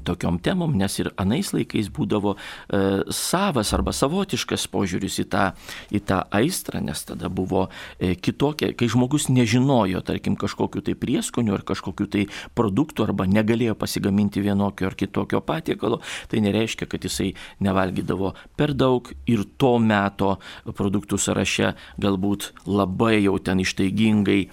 tokiom 0.00 0.38
temom, 0.42 0.74
nes 0.78 0.98
ir 1.02 1.12
anais 1.20 1.52
laikais 1.52 1.90
būdavo 1.92 2.34
e, 2.36 2.80
savas 3.12 3.72
arba 3.76 3.92
savotiškas 3.96 4.68
požiūris 4.72 5.20
į 5.22 5.26
tą, 5.32 5.44
į 5.92 6.02
tą 6.08 6.22
aistrą, 6.32 6.80
nes 6.84 7.04
tada 7.08 7.28
buvo 7.32 7.66
e, 7.98 8.14
kitokia, 8.14 8.72
kai 8.78 8.88
žmogus 8.92 9.28
nežinojo, 9.32 10.02
tarkim, 10.06 10.36
kažkokiu 10.40 10.84
tai 10.86 10.96
prieskoniu 10.98 11.56
ar 11.56 11.66
kažkokiu 11.66 12.08
tai 12.12 12.26
produktu 12.56 13.06
arba 13.06 13.26
negalėjo 13.28 13.76
pasigaminti 13.78 14.42
vienokio 14.44 14.90
ar 14.90 14.98
kitokio 14.98 15.42
patiekalo, 15.44 16.00
tai 16.30 16.42
nereiškia, 16.44 16.88
kad 16.90 17.04
jisai 17.04 17.32
nevalgydavo 17.62 18.34
per 18.56 18.74
daug 18.76 19.10
ir 19.30 19.44
to 19.60 19.76
meto 19.82 20.36
produktų 20.64 21.18
sąraše 21.20 21.74
galbūt 22.02 22.52
labai 22.66 23.22
jau 23.22 23.36
ten 23.42 23.62
ištaigingai 23.62 24.40
e, 24.42 24.48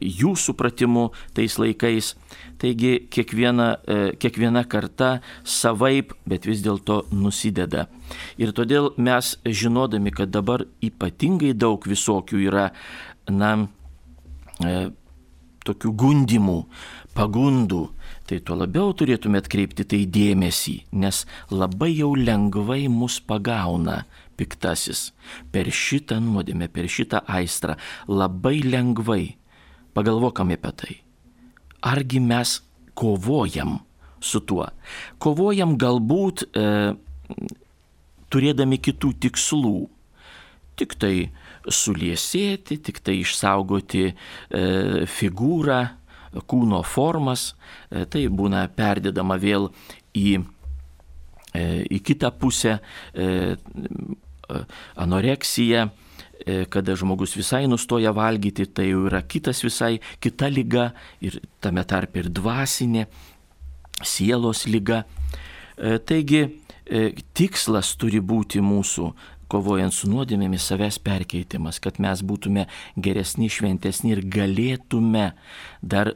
jų 0.00 0.34
supratimu 0.38 1.10
tais 1.36 1.58
laikais. 1.60 2.14
Taigi 2.60 3.06
kiekviena, 3.08 3.68
e, 3.88 4.12
kiekviena 4.20 4.66
karta 4.68 5.20
savaip, 5.44 6.12
bet 6.28 6.44
vis 6.44 6.60
dėlto 6.60 7.06
nusideda. 7.12 7.86
Ir 8.36 8.52
todėl 8.52 8.90
mes 9.00 9.32
žinodami, 9.46 10.12
kad 10.12 10.32
dabar 10.34 10.66
ypatingai 10.84 11.54
daug 11.56 11.86
visokių 11.88 12.42
yra, 12.50 12.66
na, 13.32 13.54
e, 14.60 14.90
tokių 15.64 15.94
gundimų, 16.04 16.58
pagundų, 17.16 17.82
tai 18.28 18.42
tuo 18.44 18.60
labiau 18.60 18.92
turėtume 18.92 19.40
atkreipti 19.40 19.84
tai 19.88 20.04
dėmesį, 20.04 20.76
nes 20.92 21.24
labai 21.50 21.94
jau 21.96 22.12
lengvai 22.14 22.88
mus 22.92 23.20
pagauna 23.20 24.04
piktasis 24.36 25.10
per 25.52 25.68
šitą 25.68 26.20
nuodėmę, 26.24 26.68
per 26.68 26.88
šitą 26.88 27.24
aistrą, 27.28 27.76
labai 28.08 28.60
lengvai. 28.64 29.36
Pagalvokame 29.96 30.54
apie 30.60 30.76
tai 30.78 31.00
argi 31.80 32.20
mes 32.20 32.60
kovojam 32.94 33.78
su 34.20 34.40
tuo. 34.44 34.66
Kovojam 35.18 35.76
galbūt 35.80 36.44
e, 36.52 36.66
turėdami 38.32 38.78
kitų 38.82 39.14
tikslų. 39.24 39.78
Tik 40.80 40.96
tai 41.00 41.14
suliesėti, 41.68 42.78
tik 42.80 43.00
tai 43.04 43.18
išsaugoti 43.20 44.04
e, 44.10 44.14
figūrą, 45.08 45.80
kūno 46.48 46.82
formas, 46.86 47.54
e, 47.90 48.04
tai 48.08 48.26
būna 48.28 48.66
perdedama 48.76 49.36
vėl 49.40 49.70
į, 50.16 50.40
e, 51.52 51.64
į 51.88 52.02
kitą 52.04 52.32
pusę, 52.36 52.78
e, 53.14 53.56
anoreksija, 55.00 55.88
E, 55.88 56.09
kada 56.72 56.94
žmogus 56.96 57.34
visai 57.36 57.66
nustoja 57.68 58.14
valgyti, 58.16 58.64
tai 58.66 58.90
jau 58.90 59.04
yra 59.10 59.20
kitas 59.22 59.60
visai, 59.64 59.98
kita 60.20 60.48
lyga 60.48 60.90
ir 61.20 61.36
tame 61.60 61.84
tarp 61.84 62.16
ir 62.16 62.30
dvasinė, 62.32 63.06
sielos 64.02 64.66
lyga. 64.66 65.04
E, 65.76 65.98
taigi 65.98 66.42
e, 66.44 67.10
tikslas 67.36 67.94
turi 68.00 68.20
būti 68.20 68.62
mūsų 68.64 69.10
kovojant 69.50 69.94
su 69.94 70.08
nuodėmėmis 70.10 70.68
savęs 70.70 71.00
perkeitimas, 71.02 71.80
kad 71.82 71.98
mes 72.02 72.22
būtume 72.22 72.66
geresni, 72.96 73.50
šventesni 73.50 74.14
ir 74.14 74.22
galėtume 74.30 75.30
dar 75.82 76.14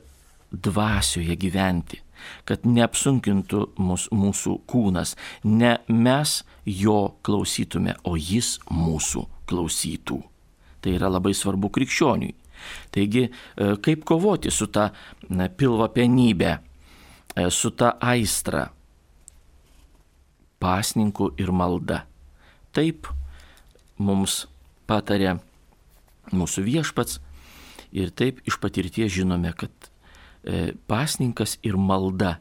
dvasioje 0.55 1.35
gyventi, 1.41 2.04
kad 2.49 2.67
neapsunkintų 2.67 3.65
mus, 3.79 4.09
mūsų 4.13 4.59
kūnas, 4.71 5.15
ne 5.45 5.77
mes 5.89 6.43
jo 6.65 7.15
klausytume, 7.27 7.97
o 8.05 8.17
jis 8.17 8.59
mūsų 8.71 9.27
klausytų. 9.51 10.21
Tai 10.85 10.97
yra 10.99 11.11
labai 11.13 11.35
svarbu 11.37 11.71
krikščioniui. 11.73 12.35
Taigi, 12.95 13.29
e, 13.29 13.75
kaip 13.85 14.05
kovoti 14.09 14.53
su 14.53 14.69
ta 14.73 14.91
pilva 15.57 15.89
penybė, 15.93 16.59
e, 17.37 17.51
su 17.51 17.71
ta 17.71 17.97
aistra, 18.01 18.69
pasninku 20.59 21.33
ir 21.39 21.53
malda. 21.53 22.05
Taip 22.73 23.09
mums 23.99 24.47
patarė 24.89 25.39
mūsų 26.33 26.65
viešpats 26.65 27.21
ir 27.93 28.11
taip 28.11 28.41
iš 28.49 28.59
patirties 28.63 29.13
žinome, 29.13 29.53
kad 29.57 29.71
pasninkas 30.91 31.59
ir 31.65 31.79
malda 31.81 32.39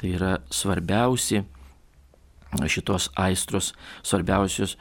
tai 0.00 0.14
yra 0.16 0.38
svarbiausi 0.50 1.42
šitos 2.66 3.10
aistros, 3.20 3.74
svarbiausios 4.02 4.76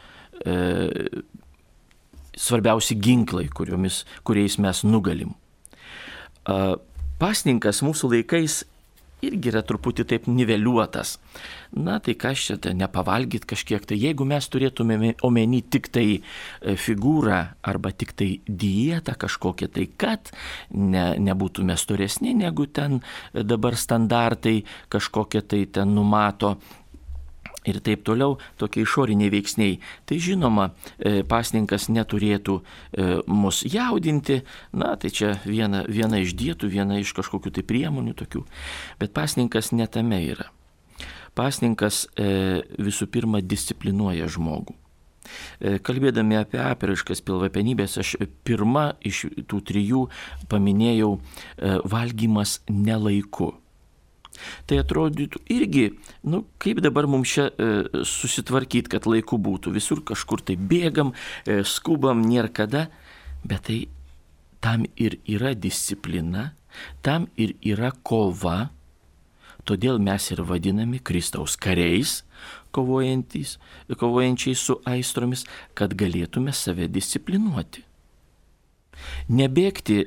e, 0.46 0.54
svarbiausi 2.40 2.96
ginklai, 2.96 3.50
kuriomis, 3.54 4.06
kuriais 4.24 4.58
mes 4.64 4.84
nugalim. 4.88 5.36
E, 6.48 6.56
pasninkas 7.20 7.84
mūsų 7.86 8.14
laikais 8.16 8.64
irgi 9.26 9.52
yra 9.52 9.64
truputį 9.66 10.06
taip 10.10 10.28
niveliuotas. 10.32 11.18
Na 11.78 12.00
tai 12.02 12.16
kas 12.18 12.42
čia, 12.48 12.58
tai 12.58 12.74
nepavalgyt 12.78 13.46
kažkiek, 13.50 13.86
tai 13.86 14.00
jeigu 14.02 14.26
mes 14.26 14.48
turėtume 14.50 15.14
omeny 15.26 15.62
tik 15.62 15.92
tai 15.94 16.08
e, 16.18 16.22
figūrą 16.80 17.40
arba 17.70 17.92
tik 17.94 18.16
tai 18.18 18.30
dietą 18.48 19.14
kažkokią, 19.20 19.70
tai 19.76 19.86
kad 20.00 20.32
ne, 20.74 21.14
nebūtume 21.22 21.78
storesni 21.78 22.34
negu 22.38 22.66
ten 22.66 23.02
dabar 23.34 23.78
standartai 23.78 24.64
kažkokie 24.90 25.44
tai 25.46 25.66
ten 25.70 25.94
numato 25.94 26.58
ir 27.70 27.80
taip 27.84 28.04
toliau, 28.08 28.38
tokie 28.60 28.84
išoriniai 28.86 29.32
veiksniai. 29.34 29.78
Tai 30.10 30.20
žinoma, 30.22 30.70
e, 30.98 31.22
pasninkas 31.28 31.90
neturėtų 31.94 32.60
e, 32.60 33.08
mus 33.28 33.62
jaudinti, 33.68 34.42
na 34.74 34.96
tai 35.00 35.14
čia 35.14 35.36
viena, 35.46 35.84
viena 35.88 36.22
iš 36.22 36.36
dietų, 36.40 36.72
viena 36.72 37.00
iš 37.00 37.14
kažkokių 37.18 37.54
tai 37.58 37.66
priemonių 37.68 38.16
tokių, 38.20 38.44
bet 39.02 39.16
pasninkas 39.16 39.74
netame 39.76 40.22
yra. 40.34 40.50
Pasninkas 41.38 42.08
e, 42.18 42.62
visų 42.82 43.10
pirma 43.12 43.44
disciplinuoja 43.46 44.28
žmogų. 44.32 44.76
Kalbėdami 45.86 46.40
apie 46.40 46.58
apraiškas 46.64 47.20
pilvapenybės, 47.28 48.00
aš 48.02 48.16
pirmą 48.48 48.96
iš 49.06 49.28
tų 49.52 49.60
trijų 49.68 50.06
paminėjau 50.50 51.12
valgymas 51.92 52.56
nelaiku. 52.72 53.52
Tai 54.70 54.80
atrodytų 54.84 55.42
irgi, 55.52 55.86
nu 56.30 56.44
kaip 56.62 56.82
dabar 56.86 57.08
mums 57.10 57.36
čia 57.36 57.50
e, 57.50 58.04
susitvarkyti, 58.08 58.92
kad 58.96 59.08
laiku 59.10 59.40
būtų, 59.42 59.74
visur 59.76 60.04
kažkur 60.06 60.44
tai 60.46 60.56
bėgam, 60.60 61.14
e, 61.46 61.62
skubam, 61.68 62.24
nėra 62.26 62.52
kada, 62.54 62.88
bet 63.44 63.68
tai 63.70 63.80
tam 64.64 64.86
ir 65.00 65.20
yra 65.28 65.54
disciplina, 65.56 66.54
tam 67.02 67.28
ir 67.40 67.56
yra 67.66 67.92
kova, 68.04 68.70
todėl 69.68 70.00
mes 70.02 70.32
ir 70.34 70.42
vadinami 70.48 71.00
Kristaus 71.04 71.56
kariais, 71.60 72.24
kovojančiais 72.74 74.62
su 74.62 74.80
aistromis, 74.88 75.46
kad 75.78 75.96
galėtume 75.98 76.54
save 76.56 76.90
disciplinuoti. 76.92 77.86
Nebėgti 79.32 80.04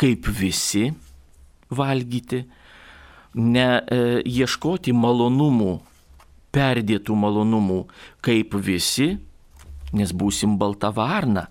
kaip 0.00 0.28
visi 0.28 0.90
valgyti, 1.74 2.44
ne 3.34 3.68
e, 3.82 4.92
malonumų, 4.92 5.80
perdėtų 6.54 7.16
malonumų, 7.18 7.80
kaip 8.22 8.54
visi, 8.54 9.18
nes 9.92 10.12
būsim 10.12 10.58
balta 10.58 10.90
varna, 10.94 11.48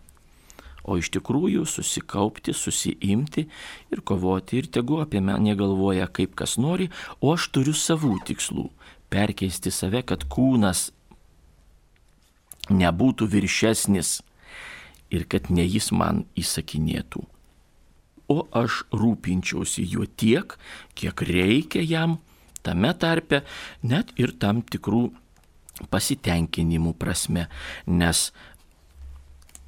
o 0.83 0.97
iš 0.99 1.09
tikrųjų 1.15 1.63
susikaupti, 1.67 2.53
susiimti 2.53 3.45
ir 3.91 4.01
kovoti 4.03 4.59
ir 4.59 4.67
tegu 4.67 4.99
apie 5.03 5.21
mane 5.23 5.55
galvoja 5.55 6.07
kaip 6.07 6.35
kas 6.35 6.57
nori, 6.57 6.89
o 7.21 7.33
aš 7.35 7.49
turiu 7.55 7.73
savų 7.73 8.17
tikslų- 8.27 8.69
perkeisti 9.13 9.71
save, 9.71 10.03
kad 10.03 10.25
kūnas 10.27 10.91
nebūtų 12.69 13.27
viršesnis 13.27 14.21
ir 15.11 15.25
kad 15.25 15.49
ne 15.49 15.65
jis 15.65 15.91
man 15.91 16.25
įsakinėtų. 16.35 17.23
O 18.33 18.37
aš 18.63 18.83
rūpinčiausi 18.95 19.85
juo 19.93 20.07
tiek, 20.07 20.55
kiek 20.97 21.25
reikia 21.27 21.83
jam, 21.85 22.17
tame 22.65 22.93
tarpe 22.97 23.43
net 23.83 24.13
ir 24.17 24.33
tam 24.39 24.63
tikrų 24.63 25.09
pasitenkinimų 25.91 26.93
prasme, 26.97 27.47
nes 27.89 28.29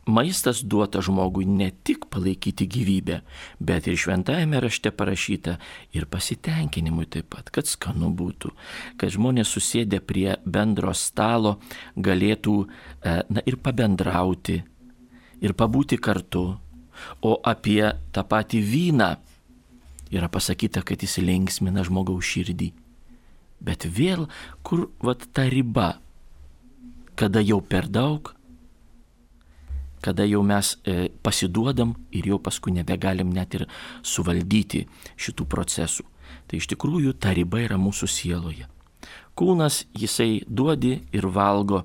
maistas 0.06 0.62
duota 0.64 1.02
žmogui 1.02 1.46
ne 1.50 1.72
tik 1.84 2.06
palaikyti 2.14 2.68
gyvybę, 2.70 3.22
bet 3.60 3.88
ir 3.90 3.98
šventajame 3.98 4.62
rašte 4.62 4.92
parašyta 4.94 5.58
ir 5.98 6.06
pasitenkinimui 6.06 7.08
taip 7.10 7.32
pat, 7.34 7.50
kad 7.50 7.68
skanu 7.70 8.12
būtų, 8.14 8.54
kad 9.02 9.14
žmonės 9.14 9.56
susėdę 9.58 10.02
prie 10.06 10.38
bendro 10.46 10.94
stalo 10.94 11.58
galėtų 11.98 12.56
e, 12.66 13.18
na, 13.30 13.42
ir 13.46 13.58
pabendrauti, 13.58 14.62
ir 15.42 15.58
pabūti 15.58 15.98
kartu. 15.98 16.54
O 17.22 17.38
apie 17.44 17.94
tą 18.16 18.24
patį 18.28 18.62
vyną 18.66 19.12
yra 20.16 20.30
pasakyta, 20.32 20.84
kad 20.86 21.02
jis 21.02 21.18
linksmina 21.24 21.84
žmogaus 21.86 22.26
širdį. 22.28 22.72
Bet 23.66 23.88
vėl, 23.90 24.28
kur 24.64 24.90
vat 25.04 25.26
ta 25.34 25.48
riba, 25.50 25.96
kada 27.16 27.42
jau 27.42 27.62
per 27.64 27.88
daug, 27.88 28.34
kada 30.06 30.26
jau 30.28 30.44
mes 30.46 30.76
e, 30.86 31.10
pasiduodam 31.26 31.96
ir 32.14 32.28
jau 32.30 32.38
paskui 32.38 32.76
nebegalim 32.76 33.32
net 33.34 33.56
ir 33.58 33.66
suvaldyti 34.06 34.84
šitų 35.18 35.48
procesų. 35.50 36.06
Tai 36.46 36.60
iš 36.60 36.70
tikrųjų 36.76 37.16
ta 37.18 37.34
riba 37.34 37.64
yra 37.64 37.80
mūsų 37.82 38.10
sieloje. 38.12 38.68
Kūnas 39.36 39.84
jisai 39.98 40.46
duodi 40.48 41.00
ir 41.16 41.26
valgo, 41.28 41.84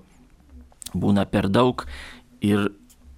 būna 0.93 1.25
per 1.31 1.49
daug 1.49 1.87
ir 2.45 2.69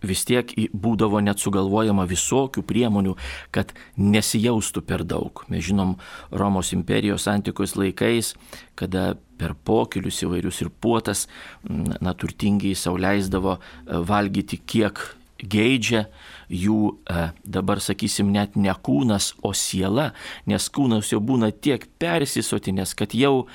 vis 0.02 0.24
tiek 0.28 0.52
būdavo 0.72 1.20
net 1.24 1.42
sugalvojama 1.42 2.06
visokių 2.10 2.64
priemonių, 2.66 3.16
kad 3.54 3.72
nesijaustų 3.96 4.84
per 4.86 5.06
daug. 5.08 5.44
Mes 5.52 5.64
žinom 5.68 5.96
Romos 6.30 6.72
imperijos 6.76 7.28
antikos 7.30 7.76
laikais, 7.78 8.34
kada 8.78 9.14
per 9.38 9.54
pokelius 9.54 10.22
įvairius 10.22 10.62
ir 10.62 10.70
puotas, 10.70 11.26
na, 11.66 12.14
turtingiai 12.14 12.78
sauliaisdavo 12.78 13.56
e, 13.58 13.60
valgyti 14.06 14.60
kiek 14.62 15.00
geidžia 15.42 16.06
jų 16.52 16.78
e, 17.10 17.28
dabar, 17.42 17.82
sakysim, 17.82 18.30
net 18.34 18.56
ne 18.56 18.72
kūnas, 18.86 19.32
o 19.42 19.52
siela, 19.56 20.12
nes 20.46 20.68
kūnas 20.70 21.10
jau 21.12 21.20
būna 21.24 21.50
tiek 21.50 21.88
persisotinės, 22.02 22.94
kad 22.98 23.16
jau 23.18 23.48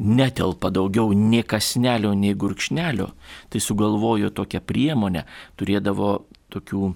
netelpa 0.00 0.70
daugiau 0.72 1.12
nei 1.12 1.44
kasnelio, 1.44 2.14
nei 2.16 2.34
gurkšnelio. 2.34 3.10
Tai 3.52 3.60
sugalvojo 3.60 4.32
tokią 4.34 4.62
priemonę, 4.64 5.26
turėdavo 5.60 6.12
tokių 6.50 6.92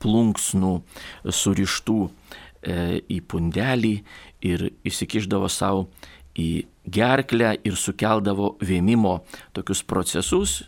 plunksnų 0.00 0.72
surištų 1.28 1.98
e, 2.06 2.10
į 3.04 3.20
pundelį 3.28 3.94
ir 4.48 4.66
įsikiždavo 4.86 5.50
savo 5.52 5.88
į 6.38 6.64
gerklę 6.90 7.54
ir 7.66 7.76
sukeldavo 7.76 8.54
vėmimo 8.64 9.20
tokius 9.56 9.82
procesus, 9.84 10.60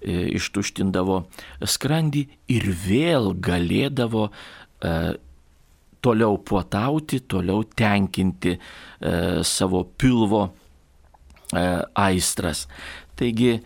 e, 0.00 0.30
ištuštindavo 0.38 1.22
skrandį 1.66 2.24
ir 2.54 2.68
vėl 2.86 3.32
galėdavo 3.34 4.28
e, 4.28 4.94
toliau 6.00 6.38
puotauti, 6.38 7.20
toliau 7.26 7.64
tenkinti 7.76 8.54
e, 8.54 8.60
savo 9.44 9.84
pilvo 9.98 10.46
aistras. 11.94 12.68
Taigi 13.16 13.62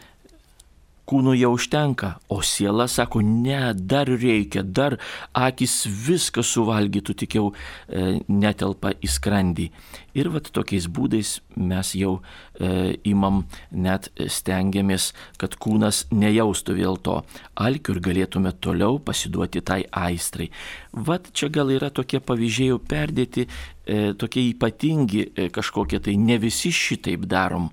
kūnų 1.12 1.34
jau 1.36 1.52
užtenka, 1.58 2.14
o 2.32 2.40
siela 2.46 2.88
sako, 2.88 3.20
ne, 3.20 3.72
dar 3.76 4.08
reikia, 4.08 4.62
dar 4.64 4.96
akis 5.36 5.82
viską 6.06 6.44
suvalgytų, 6.46 7.16
tik 7.22 7.36
jau 7.36 7.50
e, 7.52 8.22
netelpa 8.28 8.94
į 8.96 9.10
skrandį. 9.12 9.68
Ir 10.16 10.28
vat 10.32 10.48
tokiais 10.52 10.88
būdais 10.92 11.34
mes 11.56 11.92
jau 11.96 12.14
e, 12.18 12.96
imam, 13.08 13.42
net 13.72 14.08
stengiamės, 14.16 15.10
kad 15.40 15.56
kūnas 15.60 16.06
nejaustų 16.12 16.76
vėl 16.80 16.98
to 17.04 17.18
alkių 17.60 17.96
ir 17.96 18.02
galėtume 18.08 18.54
toliau 18.64 19.00
pasiduoti 19.04 19.64
tai 19.64 19.82
aistrai. 19.88 20.48
Vat 20.92 21.28
čia 21.36 21.48
gal 21.52 21.72
yra 21.72 21.92
tokie 21.92 22.20
pavyzdžiai 22.24 22.72
jau 22.72 22.80
perdėti, 22.80 23.46
e, 23.84 24.00
tokie 24.16 24.48
ypatingi 24.50 25.26
e, 25.28 25.48
kažkokie, 25.52 26.00
tai 26.04 26.16
ne 26.20 26.40
visi 26.40 26.72
šitaip 26.72 27.28
darom, 27.28 27.70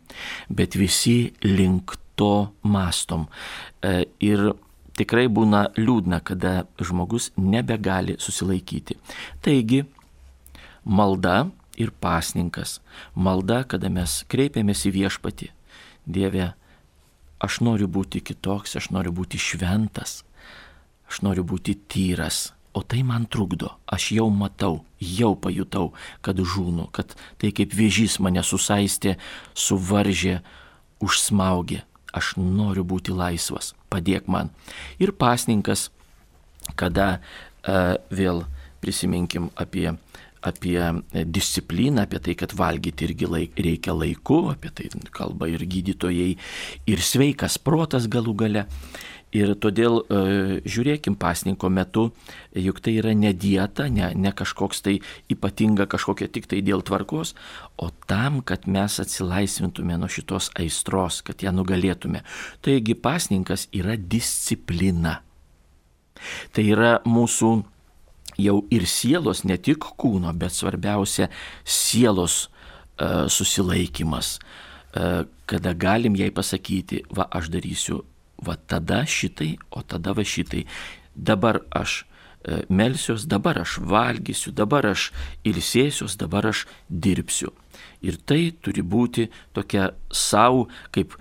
bet 0.47 0.79
visi 0.79 1.33
link 1.47 1.95
to 2.19 2.51
mastom. 2.67 3.29
E, 3.79 4.03
ir 4.19 4.51
tikrai 4.99 5.29
būna 5.31 5.69
liūdna, 5.79 6.19
kada 6.19 6.65
žmogus 6.83 7.29
nebegali 7.39 8.17
susilaikyti. 8.19 8.99
Taigi, 9.45 9.85
malda 10.83 11.47
ir 11.79 11.93
pasninkas. 12.03 12.79
Malda, 13.15 13.63
kada 13.63 13.91
mes 13.93 14.23
kreipiamės 14.31 14.83
į 14.89 14.95
viešpatį. 14.99 15.51
Dieve, 16.09 16.51
aš 17.39 17.61
noriu 17.63 17.87
būti 17.87 18.19
kitoks, 18.19 18.75
aš 18.75 18.91
noriu 18.91 19.15
būti 19.15 19.39
šventas, 19.39 20.23
aš 21.07 21.23
noriu 21.23 21.47
būti 21.47 21.77
tyras. 21.87 22.49
O 22.75 22.83
tai 22.85 23.01
man 23.01 23.25
trukdo, 23.25 23.71
aš 23.89 24.11
jau 24.13 24.27
matau, 24.29 24.83
jau 25.01 25.31
pajutau, 25.39 25.93
kad 26.21 26.37
žūnu, 26.37 26.85
kad 26.93 27.15
tai 27.41 27.49
kaip 27.55 27.73
vėžys 27.73 28.19
mane 28.21 28.43
susaistė, 28.45 29.15
suvaržė, 29.57 30.37
užsmaugė 31.01 31.81
aš 32.15 32.35
noriu 32.37 32.85
būti 32.87 33.13
laisvas, 33.15 33.73
padėk 33.91 34.29
man. 34.31 34.49
Ir 35.01 35.13
pasninkas, 35.13 35.89
kada 36.79 37.19
uh, 37.19 37.97
vėl 38.09 38.45
prisiminkim 38.79 39.49
apie, 39.59 39.91
apie 40.45 40.79
discipliną, 41.11 42.05
apie 42.05 42.21
tai, 42.23 42.35
kad 42.39 42.55
valgyti 42.55 43.09
irgi 43.09 43.29
laik, 43.29 43.59
reikia 43.59 43.95
laiku, 43.95 44.45
apie 44.53 44.71
tai 44.75 44.89
kalba 45.15 45.49
ir 45.51 45.65
gydytojai, 45.67 46.31
ir 46.89 47.03
sveikas 47.03 47.59
protas 47.61 48.07
galų 48.11 48.35
gale. 48.39 48.65
Ir 49.35 49.51
todėl 49.61 49.99
e, 50.01 50.19
žiūrėkim 50.65 51.13
pasninko 51.19 51.69
metu, 51.69 52.07
juk 52.57 52.79
tai 52.81 52.95
yra 52.97 53.13
ne 53.13 53.29
dieta, 53.37 53.85
ne, 53.93 54.09
ne 54.17 54.31
kažkoks 54.33 54.81
tai 54.85 54.95
ypatinga 55.29 55.85
kažkokia 55.91 56.31
tik 56.33 56.49
tai 56.49 56.63
dėl 56.65 56.81
tvarkos, 56.81 57.35
o 57.77 57.91
tam, 58.09 58.41
kad 58.41 58.65
mes 58.65 58.97
atsilaisvintume 59.03 59.99
nuo 60.01 60.09
šitos 60.09 60.49
aistros, 60.57 61.21
kad 61.21 61.45
ją 61.45 61.53
nugalėtume. 61.53 62.23
Taigi 62.65 62.97
pasninkas 62.97 63.67
yra 63.69 63.99
disciplina. 64.01 65.19
Tai 66.49 66.65
yra 66.65 66.95
mūsų 67.05 67.53
jau 68.41 68.57
ir 68.73 68.89
sielos, 68.89 69.45
ne 69.45 69.61
tik 69.61 69.91
kūno, 69.99 70.33
bet 70.33 70.57
svarbiausia 70.57 71.29
sielos 71.61 72.47
e, 72.97 73.29
susilaikimas, 73.29 74.39
e, 74.39 75.09
kada 75.45 75.77
galim 75.77 76.17
jai 76.17 76.33
pasakyti, 76.33 77.05
va 77.13 77.29
aš 77.29 77.53
darysiu 77.53 78.07
va 78.45 78.55
tada 78.55 79.03
šitai, 79.05 79.57
o 79.69 79.81
tada 79.81 80.13
va 80.17 80.25
šitai. 80.25 80.65
Dabar 81.15 81.61
aš 81.75 82.03
e, 82.03 82.61
melsiuos, 82.69 83.27
dabar 83.27 83.61
aš 83.61 83.79
valgysiu, 83.83 84.53
dabar 84.55 84.87
aš 84.93 85.09
ilsėsiuos, 85.47 86.17
dabar 86.19 86.51
aš 86.51 86.65
dirbsiu. 86.89 87.53
Ir 88.03 88.15
tai 88.23 88.51
turi 88.63 88.79
būti 88.83 89.27
tokia 89.55 89.89
savo, 90.11 90.67
kaip 90.95 91.17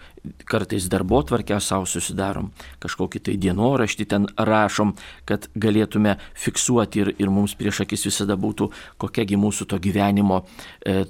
kartais 0.47 0.87
darbo 0.91 1.21
tvarkę 1.27 1.59
savo 1.63 1.87
susidarom, 1.91 2.53
kažkokį 2.83 3.23
tai 3.27 3.35
dienoraštį 3.41 4.07
ten 4.11 4.29
rašom, 4.39 4.95
kad 5.27 5.49
galėtume 5.59 6.17
fiksuoti 6.39 7.03
ir, 7.03 7.13
ir 7.19 7.35
mums 7.35 7.57
prieš 7.59 7.83
akis 7.87 8.07
visada 8.11 8.39
būtų 8.39 8.71
kokiagi 9.03 9.39
mūsų 9.41 9.69
to 9.73 9.81
gyvenimo 9.83 10.45
e, 10.87 11.05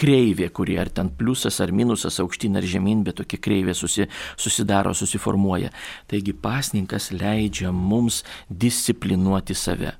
kreivė, 0.00 0.48
kuri 0.54 0.76
ar 0.80 0.90
ten 0.90 1.10
pliusas 1.14 1.60
ar 1.62 1.72
minusas, 1.74 2.18
aukštyn 2.22 2.58
ar 2.58 2.66
žemyn, 2.66 3.04
bet 3.06 3.18
tokia 3.20 3.38
kreivė 3.42 3.74
susi, 3.78 4.08
susidaro, 4.36 4.94
susiformuoja. 4.94 5.70
Taigi 6.10 6.34
pasninkas 6.34 7.10
leidžia 7.14 7.72
mums 7.72 8.22
disciplinuoti 8.48 9.56
save. 9.58 9.94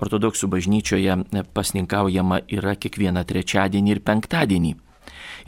Ortodoksų 0.00 0.48
bažnyčioje 0.48 1.18
pasninkaujama 1.52 2.40
yra 2.56 2.74
kiekvieną 2.80 3.24
trečiadienį 3.28 3.94
ir 3.96 4.02
penktadienį. 4.04 4.74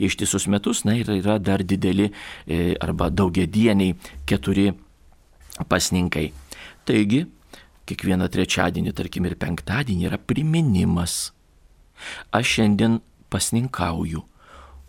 Ištisus 0.01 0.47
metus, 0.49 0.83
na 0.85 0.95
ir 0.97 1.09
yra 1.13 1.39
dar 1.41 1.65
dideli 1.65 2.07
e, 2.09 2.75
arba 2.81 3.09
daugiadieniai 3.09 3.97
keturi 4.29 4.69
pasninkai. 5.69 6.29
Taigi, 6.85 7.25
kiekvieną 7.89 8.29
trečiadienį, 8.31 8.93
tarkim, 8.97 9.27
ir 9.29 9.37
penktadienį 9.41 10.09
yra 10.09 10.21
priminimas 10.21 11.31
aš 12.31 12.55
šiandien 12.57 12.99
pasninkauju. 13.31 14.23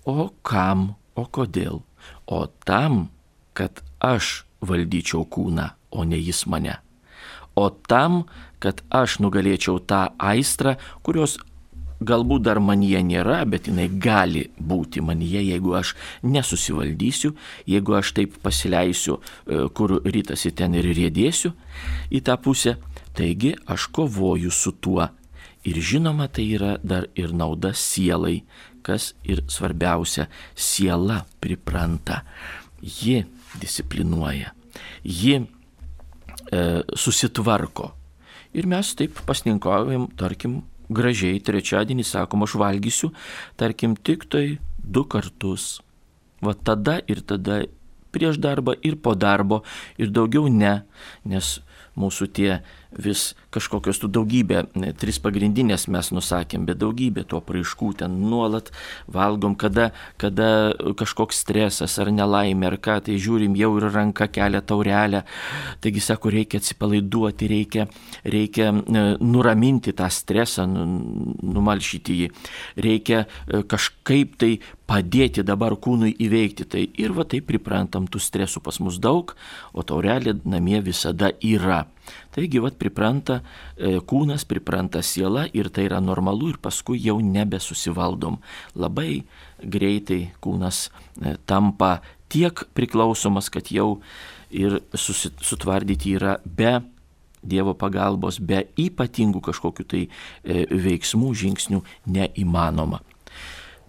O 0.07 0.31
kam, 0.43 0.95
o 1.15 1.25
kodėl? 1.27 1.83
O 2.27 2.47
tam, 2.67 3.07
kad 3.55 3.83
aš 4.03 4.43
valdyčiau 4.63 5.25
kūną, 5.31 5.71
o 5.95 6.05
ne 6.05 6.19
jis 6.19 6.45
mane. 6.51 6.81
O 7.55 7.69
tam, 7.71 8.25
kad 8.63 8.81
aš 8.91 9.21
nugalėčiau 9.23 9.79
tą 9.85 10.07
aistrą, 10.19 10.77
kurios 11.05 11.39
galbūt 12.03 12.47
dar 12.47 12.61
manyje 12.63 13.03
nėra, 13.07 13.43
bet 13.47 13.69
jinai 13.71 13.89
gali 14.03 14.47
būti 14.59 15.03
manyje, 15.05 15.43
jeigu 15.53 15.75
aš 15.79 15.95
nesusivaldysiu, 16.27 17.35
jeigu 17.69 17.97
aš 17.99 18.15
taip 18.19 18.39
pasileisiu, 18.43 19.19
e, 19.19 19.67
kur 19.75 20.01
rytasi 20.03 20.51
ten 20.51 20.75
ir 20.75 20.89
rėdėsiu 20.91 21.53
į 22.11 22.23
tą 22.27 22.39
pusę. 22.43 22.77
Taigi 23.13 23.53
aš 23.69 23.91
kovoju 23.93 24.51
su 24.51 24.73
tuo. 24.73 25.11
Ir 25.69 25.79
žinoma, 25.79 26.27
tai 26.27 26.49
yra 26.57 26.77
dar 26.83 27.07
ir 27.15 27.31
nauda 27.35 27.71
sielai, 27.77 28.43
kas 28.83 29.13
ir 29.23 29.45
svarbiausia, 29.47 30.27
siela 30.59 31.23
pripranta. 31.41 32.23
Ji 32.83 33.23
disciplinuoja, 33.63 34.51
ji 35.07 35.37
e, 35.39 35.45
susitvarko. 36.99 37.93
Ir 38.59 38.67
mes 38.69 38.91
taip 38.99 39.23
pasninkaujam, 39.29 40.09
tarkim, 40.19 40.61
gražiai 40.93 41.41
trečiadienį 41.41 42.05
sakom, 42.05 42.43
aš 42.45 42.57
valgysiu, 42.61 43.13
tarkim, 43.57 43.95
tik 43.97 44.27
tai 44.29 44.59
du 44.83 45.07
kartus. 45.07 45.79
Va 46.43 46.57
tada 46.59 46.99
ir 47.07 47.23
tada 47.23 47.63
prieš 48.13 48.37
darbą 48.43 48.75
ir 48.83 48.99
po 49.01 49.15
darbo 49.15 49.63
ir 49.97 50.11
daugiau 50.13 50.51
ne, 50.51 50.83
nes 51.25 51.61
mūsų 51.97 52.29
tie 52.37 52.51
vis 52.99 53.33
kažkokios 53.53 54.01
tų 54.03 54.11
daugybė, 54.17 54.63
tris 55.01 55.19
pagrindinės 55.23 55.87
mes 55.93 56.11
nusakėm, 56.15 56.65
bet 56.69 56.81
daugybė 56.81 57.25
tų 57.29 57.41
apraiškų 57.41 57.91
ten 58.03 58.17
nuolat 58.31 58.71
valgom, 59.13 59.57
kada, 59.59 59.91
kada 60.21 60.73
kažkoks 60.99 61.43
stresas 61.45 61.99
ar 62.03 62.13
nelaimė 62.15 62.71
ar 62.73 62.79
ką, 62.83 62.99
tai 63.07 63.19
žiūrim 63.21 63.57
jau 63.59 63.73
ir 63.79 63.89
ranka 63.93 64.29
kelia 64.33 64.63
taurelę. 64.65 65.25
Taigi 65.85 66.03
sako, 66.05 66.33
reikia 66.33 66.63
atsipalaiduoti, 66.63 67.51
reikia, 67.51 67.89
reikia 68.25 68.71
e, 68.73 69.05
nuraminti 69.21 69.95
tą 69.97 70.09
stresą, 70.13 70.67
nu, 70.71 70.87
numalšyti 71.43 72.19
jį. 72.23 72.31
Reikia 72.87 73.25
e, 73.25 73.63
kažkaip 73.69 74.37
tai 74.41 74.53
padėti 74.89 75.45
dabar 75.47 75.77
kūnui 75.81 76.13
įveikti 76.21 76.69
tai. 76.69 76.87
Ir 77.01 77.15
va 77.17 77.27
taip 77.29 77.49
priprantam, 77.49 78.09
tų 78.11 78.21
stresų 78.23 78.63
pas 78.65 78.81
mus 78.85 79.01
daug, 79.03 79.35
o 79.73 79.85
taurelė 79.87 80.39
namie 80.45 80.83
visada 80.85 81.33
yra. 81.41 81.87
Taigi, 82.33 82.61
vad 82.65 82.79
pripranta 82.81 83.41
e, 83.77 83.99
kūnas, 84.09 84.47
pripranta 84.49 85.03
siela 85.05 85.45
ir 85.53 85.69
tai 85.69 85.85
yra 85.91 86.01
normalu 86.01 86.53
ir 86.55 86.59
paskui 86.65 87.01
jau 87.05 87.19
nebesusivaldom. 87.21 88.39
Labai 88.81 89.23
greitai 89.61 90.23
kūnas 90.41 90.87
e, 90.89 91.35
tampa 91.45 91.99
tiek 92.33 92.65
priklausomas, 92.73 93.51
kad 93.53 93.69
jau 93.69 94.01
ir 94.49 94.81
susitvardyti 94.95 96.17
yra 96.17 96.39
be 96.45 96.81
Dievo 97.43 97.73
pagalbos, 97.75 98.37
be 98.39 98.61
ypatingų 98.79 99.41
kažkokių 99.43 99.85
tai 99.91 100.03
e, 100.07 100.63
veiksmų, 100.71 101.33
žingsnių 101.41 101.81
neįmanoma. 102.15 103.01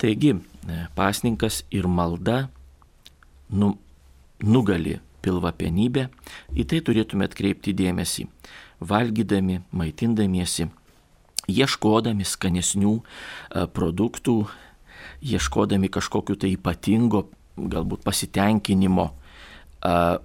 Taigi, 0.02 0.32
pasninkas 0.98 1.60
ir 1.70 1.86
malda 1.86 2.48
nu, 3.54 3.76
nugali 4.42 4.98
pilvapenybė, 5.24 6.08
į 6.58 6.68
tai 6.70 6.82
turėtume 6.86 7.28
atkreipti 7.30 7.74
dėmesį, 7.78 8.28
valgydami, 8.84 9.62
maitindamiesi, 9.72 10.70
ieškodami 11.48 12.26
skanesnių 12.28 12.94
e, 13.00 13.66
produktų, 13.76 14.38
ieškodami 15.24 15.92
kažkokiu 15.92 16.38
tai 16.40 16.54
ypatingo, 16.56 17.28
galbūt 17.58 18.04
pasitenkinimo 18.08 19.10
e, 19.10 19.14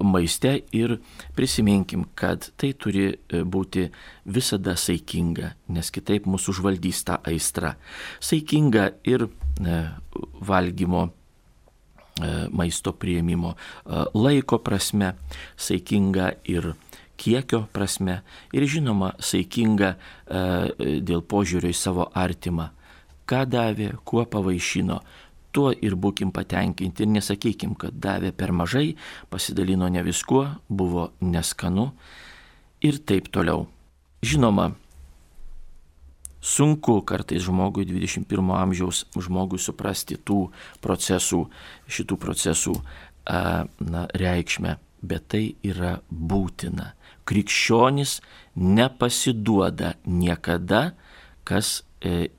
maiste 0.03 0.55
ir 0.75 0.99
prisiminkim, 1.37 2.07
kad 2.19 2.51
tai 2.57 2.73
turi 2.79 3.11
e, 3.11 3.43
būti 3.43 3.89
visada 4.27 4.77
saikinga, 4.79 5.55
nes 5.75 5.93
kitaip 5.95 6.27
mūsų 6.31 6.57
užvaldys 6.57 7.05
ta 7.09 7.21
aistra. 7.27 7.77
Saikinga 8.21 8.93
ir 9.09 9.27
valgymo 9.59 11.09
maisto 12.51 12.93
prieimimo 12.93 13.55
e, 13.55 14.05
laiko 14.15 14.59
prasme, 14.65 15.15
saikinga 15.57 16.33
ir 16.51 16.73
kiekio 17.19 17.67
prasme 17.73 18.21
ir 18.55 18.67
žinoma 18.71 19.13
saikinga 19.19 19.95
e, 19.95 20.99
dėl 21.03 21.23
požiūrio 21.23 21.73
į 21.73 21.79
savo 21.79 22.09
artimą. 22.15 22.71
Ką 23.29 23.43
davė, 23.51 23.91
kuo 24.09 24.25
pavaišino, 24.25 24.99
tuo 25.53 25.73
ir 25.73 25.97
būkim 26.01 26.31
patenkinti 26.33 27.05
ir 27.05 27.11
nesakykim, 27.13 27.75
kad 27.77 27.97
davė 27.97 28.33
per 28.33 28.55
mažai, 28.57 28.95
pasidalino 29.29 29.89
ne 29.93 30.05
viskuo, 30.07 30.47
buvo 30.69 31.11
neskanu 31.21 31.91
ir 32.85 33.01
taip 33.05 33.29
toliau. 33.35 33.67
Žinoma, 34.25 34.73
sunku 36.41 37.01
kartais 37.03 37.43
žmogui 37.45 37.87
21 37.89 38.53
amžiaus 38.57 39.05
žmogui 39.19 39.59
suprasti 39.59 40.19
tų 40.19 40.49
procesų, 40.85 41.47
šitų 41.89 42.19
procesų 42.21 42.75
na, 43.29 44.07
reikšmę, 44.15 44.79
bet 45.03 45.29
tai 45.35 45.45
yra 45.67 45.99
būtina. 46.11 46.95
Krikščionis 47.29 48.21
nepasiduoda 48.57 49.95
niekada, 50.07 50.95
kas 51.45 51.83
e, 52.01 52.31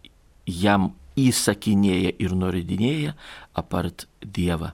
jam 0.49 0.93
įsakinėja 1.19 2.15
ir 2.17 2.33
nurodinėja 2.33 3.13
apart 3.57 4.07
Dievą. 4.23 4.73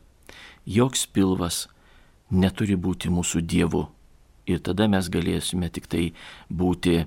Joks 0.65 1.05
pilvas 1.11 1.65
neturi 2.31 2.77
būti 2.79 3.11
mūsų 3.11 3.43
Dievu. 3.45 3.85
Ir 4.45 4.61
tada 4.61 4.87
mes 4.87 5.09
galėsime 5.09 5.69
tik 5.73 5.89
tai 5.89 6.05
būti 6.49 7.03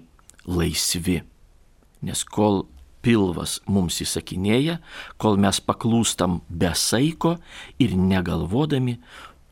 laisvi. 0.47 1.23
Nes 2.03 2.25
kol 2.25 2.67
pilvas 3.03 3.59
mums 3.71 4.01
įsakinėja, 4.03 4.79
kol 5.19 5.39
mes 5.41 5.61
paklūstam 5.65 6.41
be 6.49 6.71
saiko 6.75 7.37
ir 7.83 7.95
negalvodami, 7.97 8.99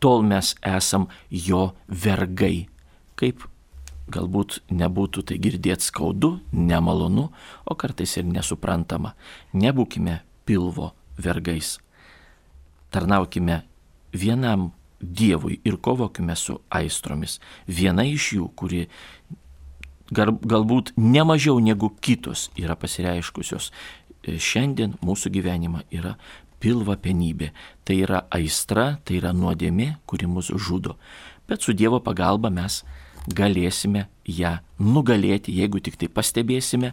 tol 0.03 0.25
mes 0.27 0.55
esam 0.67 1.09
jo 1.31 1.71
vergai. 1.89 2.67
Kaip 3.17 3.47
galbūt 4.13 4.61
nebūtų 4.71 5.25
tai 5.31 5.39
girdėti 5.43 5.89
skaudu, 5.89 6.37
nemalonu, 6.53 7.31
o 7.65 7.75
kartais 7.79 8.17
ir 8.21 8.27
nesuprantama. 8.29 9.15
Nebūkime 9.57 10.21
pilvo 10.47 10.93
vergais. 11.19 11.77
Tarnaukime 12.95 13.63
vienam 14.15 14.73
Dievui 14.97 15.59
ir 15.69 15.77
kovokime 15.77 16.33
su 16.41 16.55
aistromis. 16.73 17.37
Viena 17.69 18.07
iš 18.09 18.31
jų, 18.33 18.47
kuri 18.57 18.87
gal, 20.11 20.35
galbūt 20.41 20.93
nemažiau 20.97 21.61
negu 21.63 21.91
kitos 22.01 22.51
yra 22.59 22.77
pasireiškusios. 22.79 23.71
E, 24.23 24.37
šiandien 24.39 24.97
mūsų 25.05 25.33
gyvenimą 25.35 25.85
yra 25.95 26.17
pilva 26.61 26.97
penybė. 27.01 27.53
Tai 27.85 27.97
yra 28.03 28.23
aistra, 28.33 28.97
tai 29.05 29.21
yra 29.21 29.33
nuodėmė, 29.37 29.97
kuri 30.07 30.29
mus 30.31 30.51
žudo. 30.51 30.97
Bet 31.47 31.63
su 31.63 31.75
Dievo 31.77 32.01
pagalba 32.03 32.51
mes 32.51 32.83
galėsime 33.27 34.07
ją 34.27 34.59
nugalėti, 34.79 35.55
jeigu 35.55 35.81
tik 35.83 35.99
tai 36.01 36.09
pastebėsime, 36.09 36.93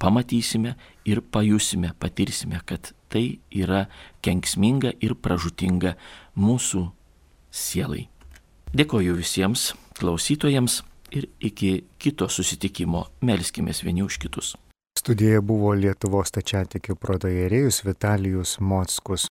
pamatysime 0.00 0.74
ir 1.08 1.22
pajusime, 1.22 1.92
patirsime, 1.98 2.60
kad 2.64 2.92
tai 3.12 3.38
yra 3.50 3.86
kenksminga 4.24 4.92
ir 5.00 5.14
pražutinga 5.14 5.94
mūsų 6.36 6.84
sielai. 7.52 8.06
Dėkoju 8.76 9.16
visiems 9.16 9.70
klausytojams 9.96 10.82
ir 11.16 11.26
iki 11.40 11.72
kito 11.98 12.28
susitikimo 12.28 13.06
melskimės 13.24 13.82
vieni 13.86 14.04
už 14.06 14.20
kitus. 14.22 14.54
Studijoje 14.96 15.40
buvo 15.44 15.70
Lietuvos 15.76 16.32
tačiatikių 16.34 16.96
protojerėjus 17.00 17.82
Vitalijus 17.86 18.56
Mockus. 18.60 19.24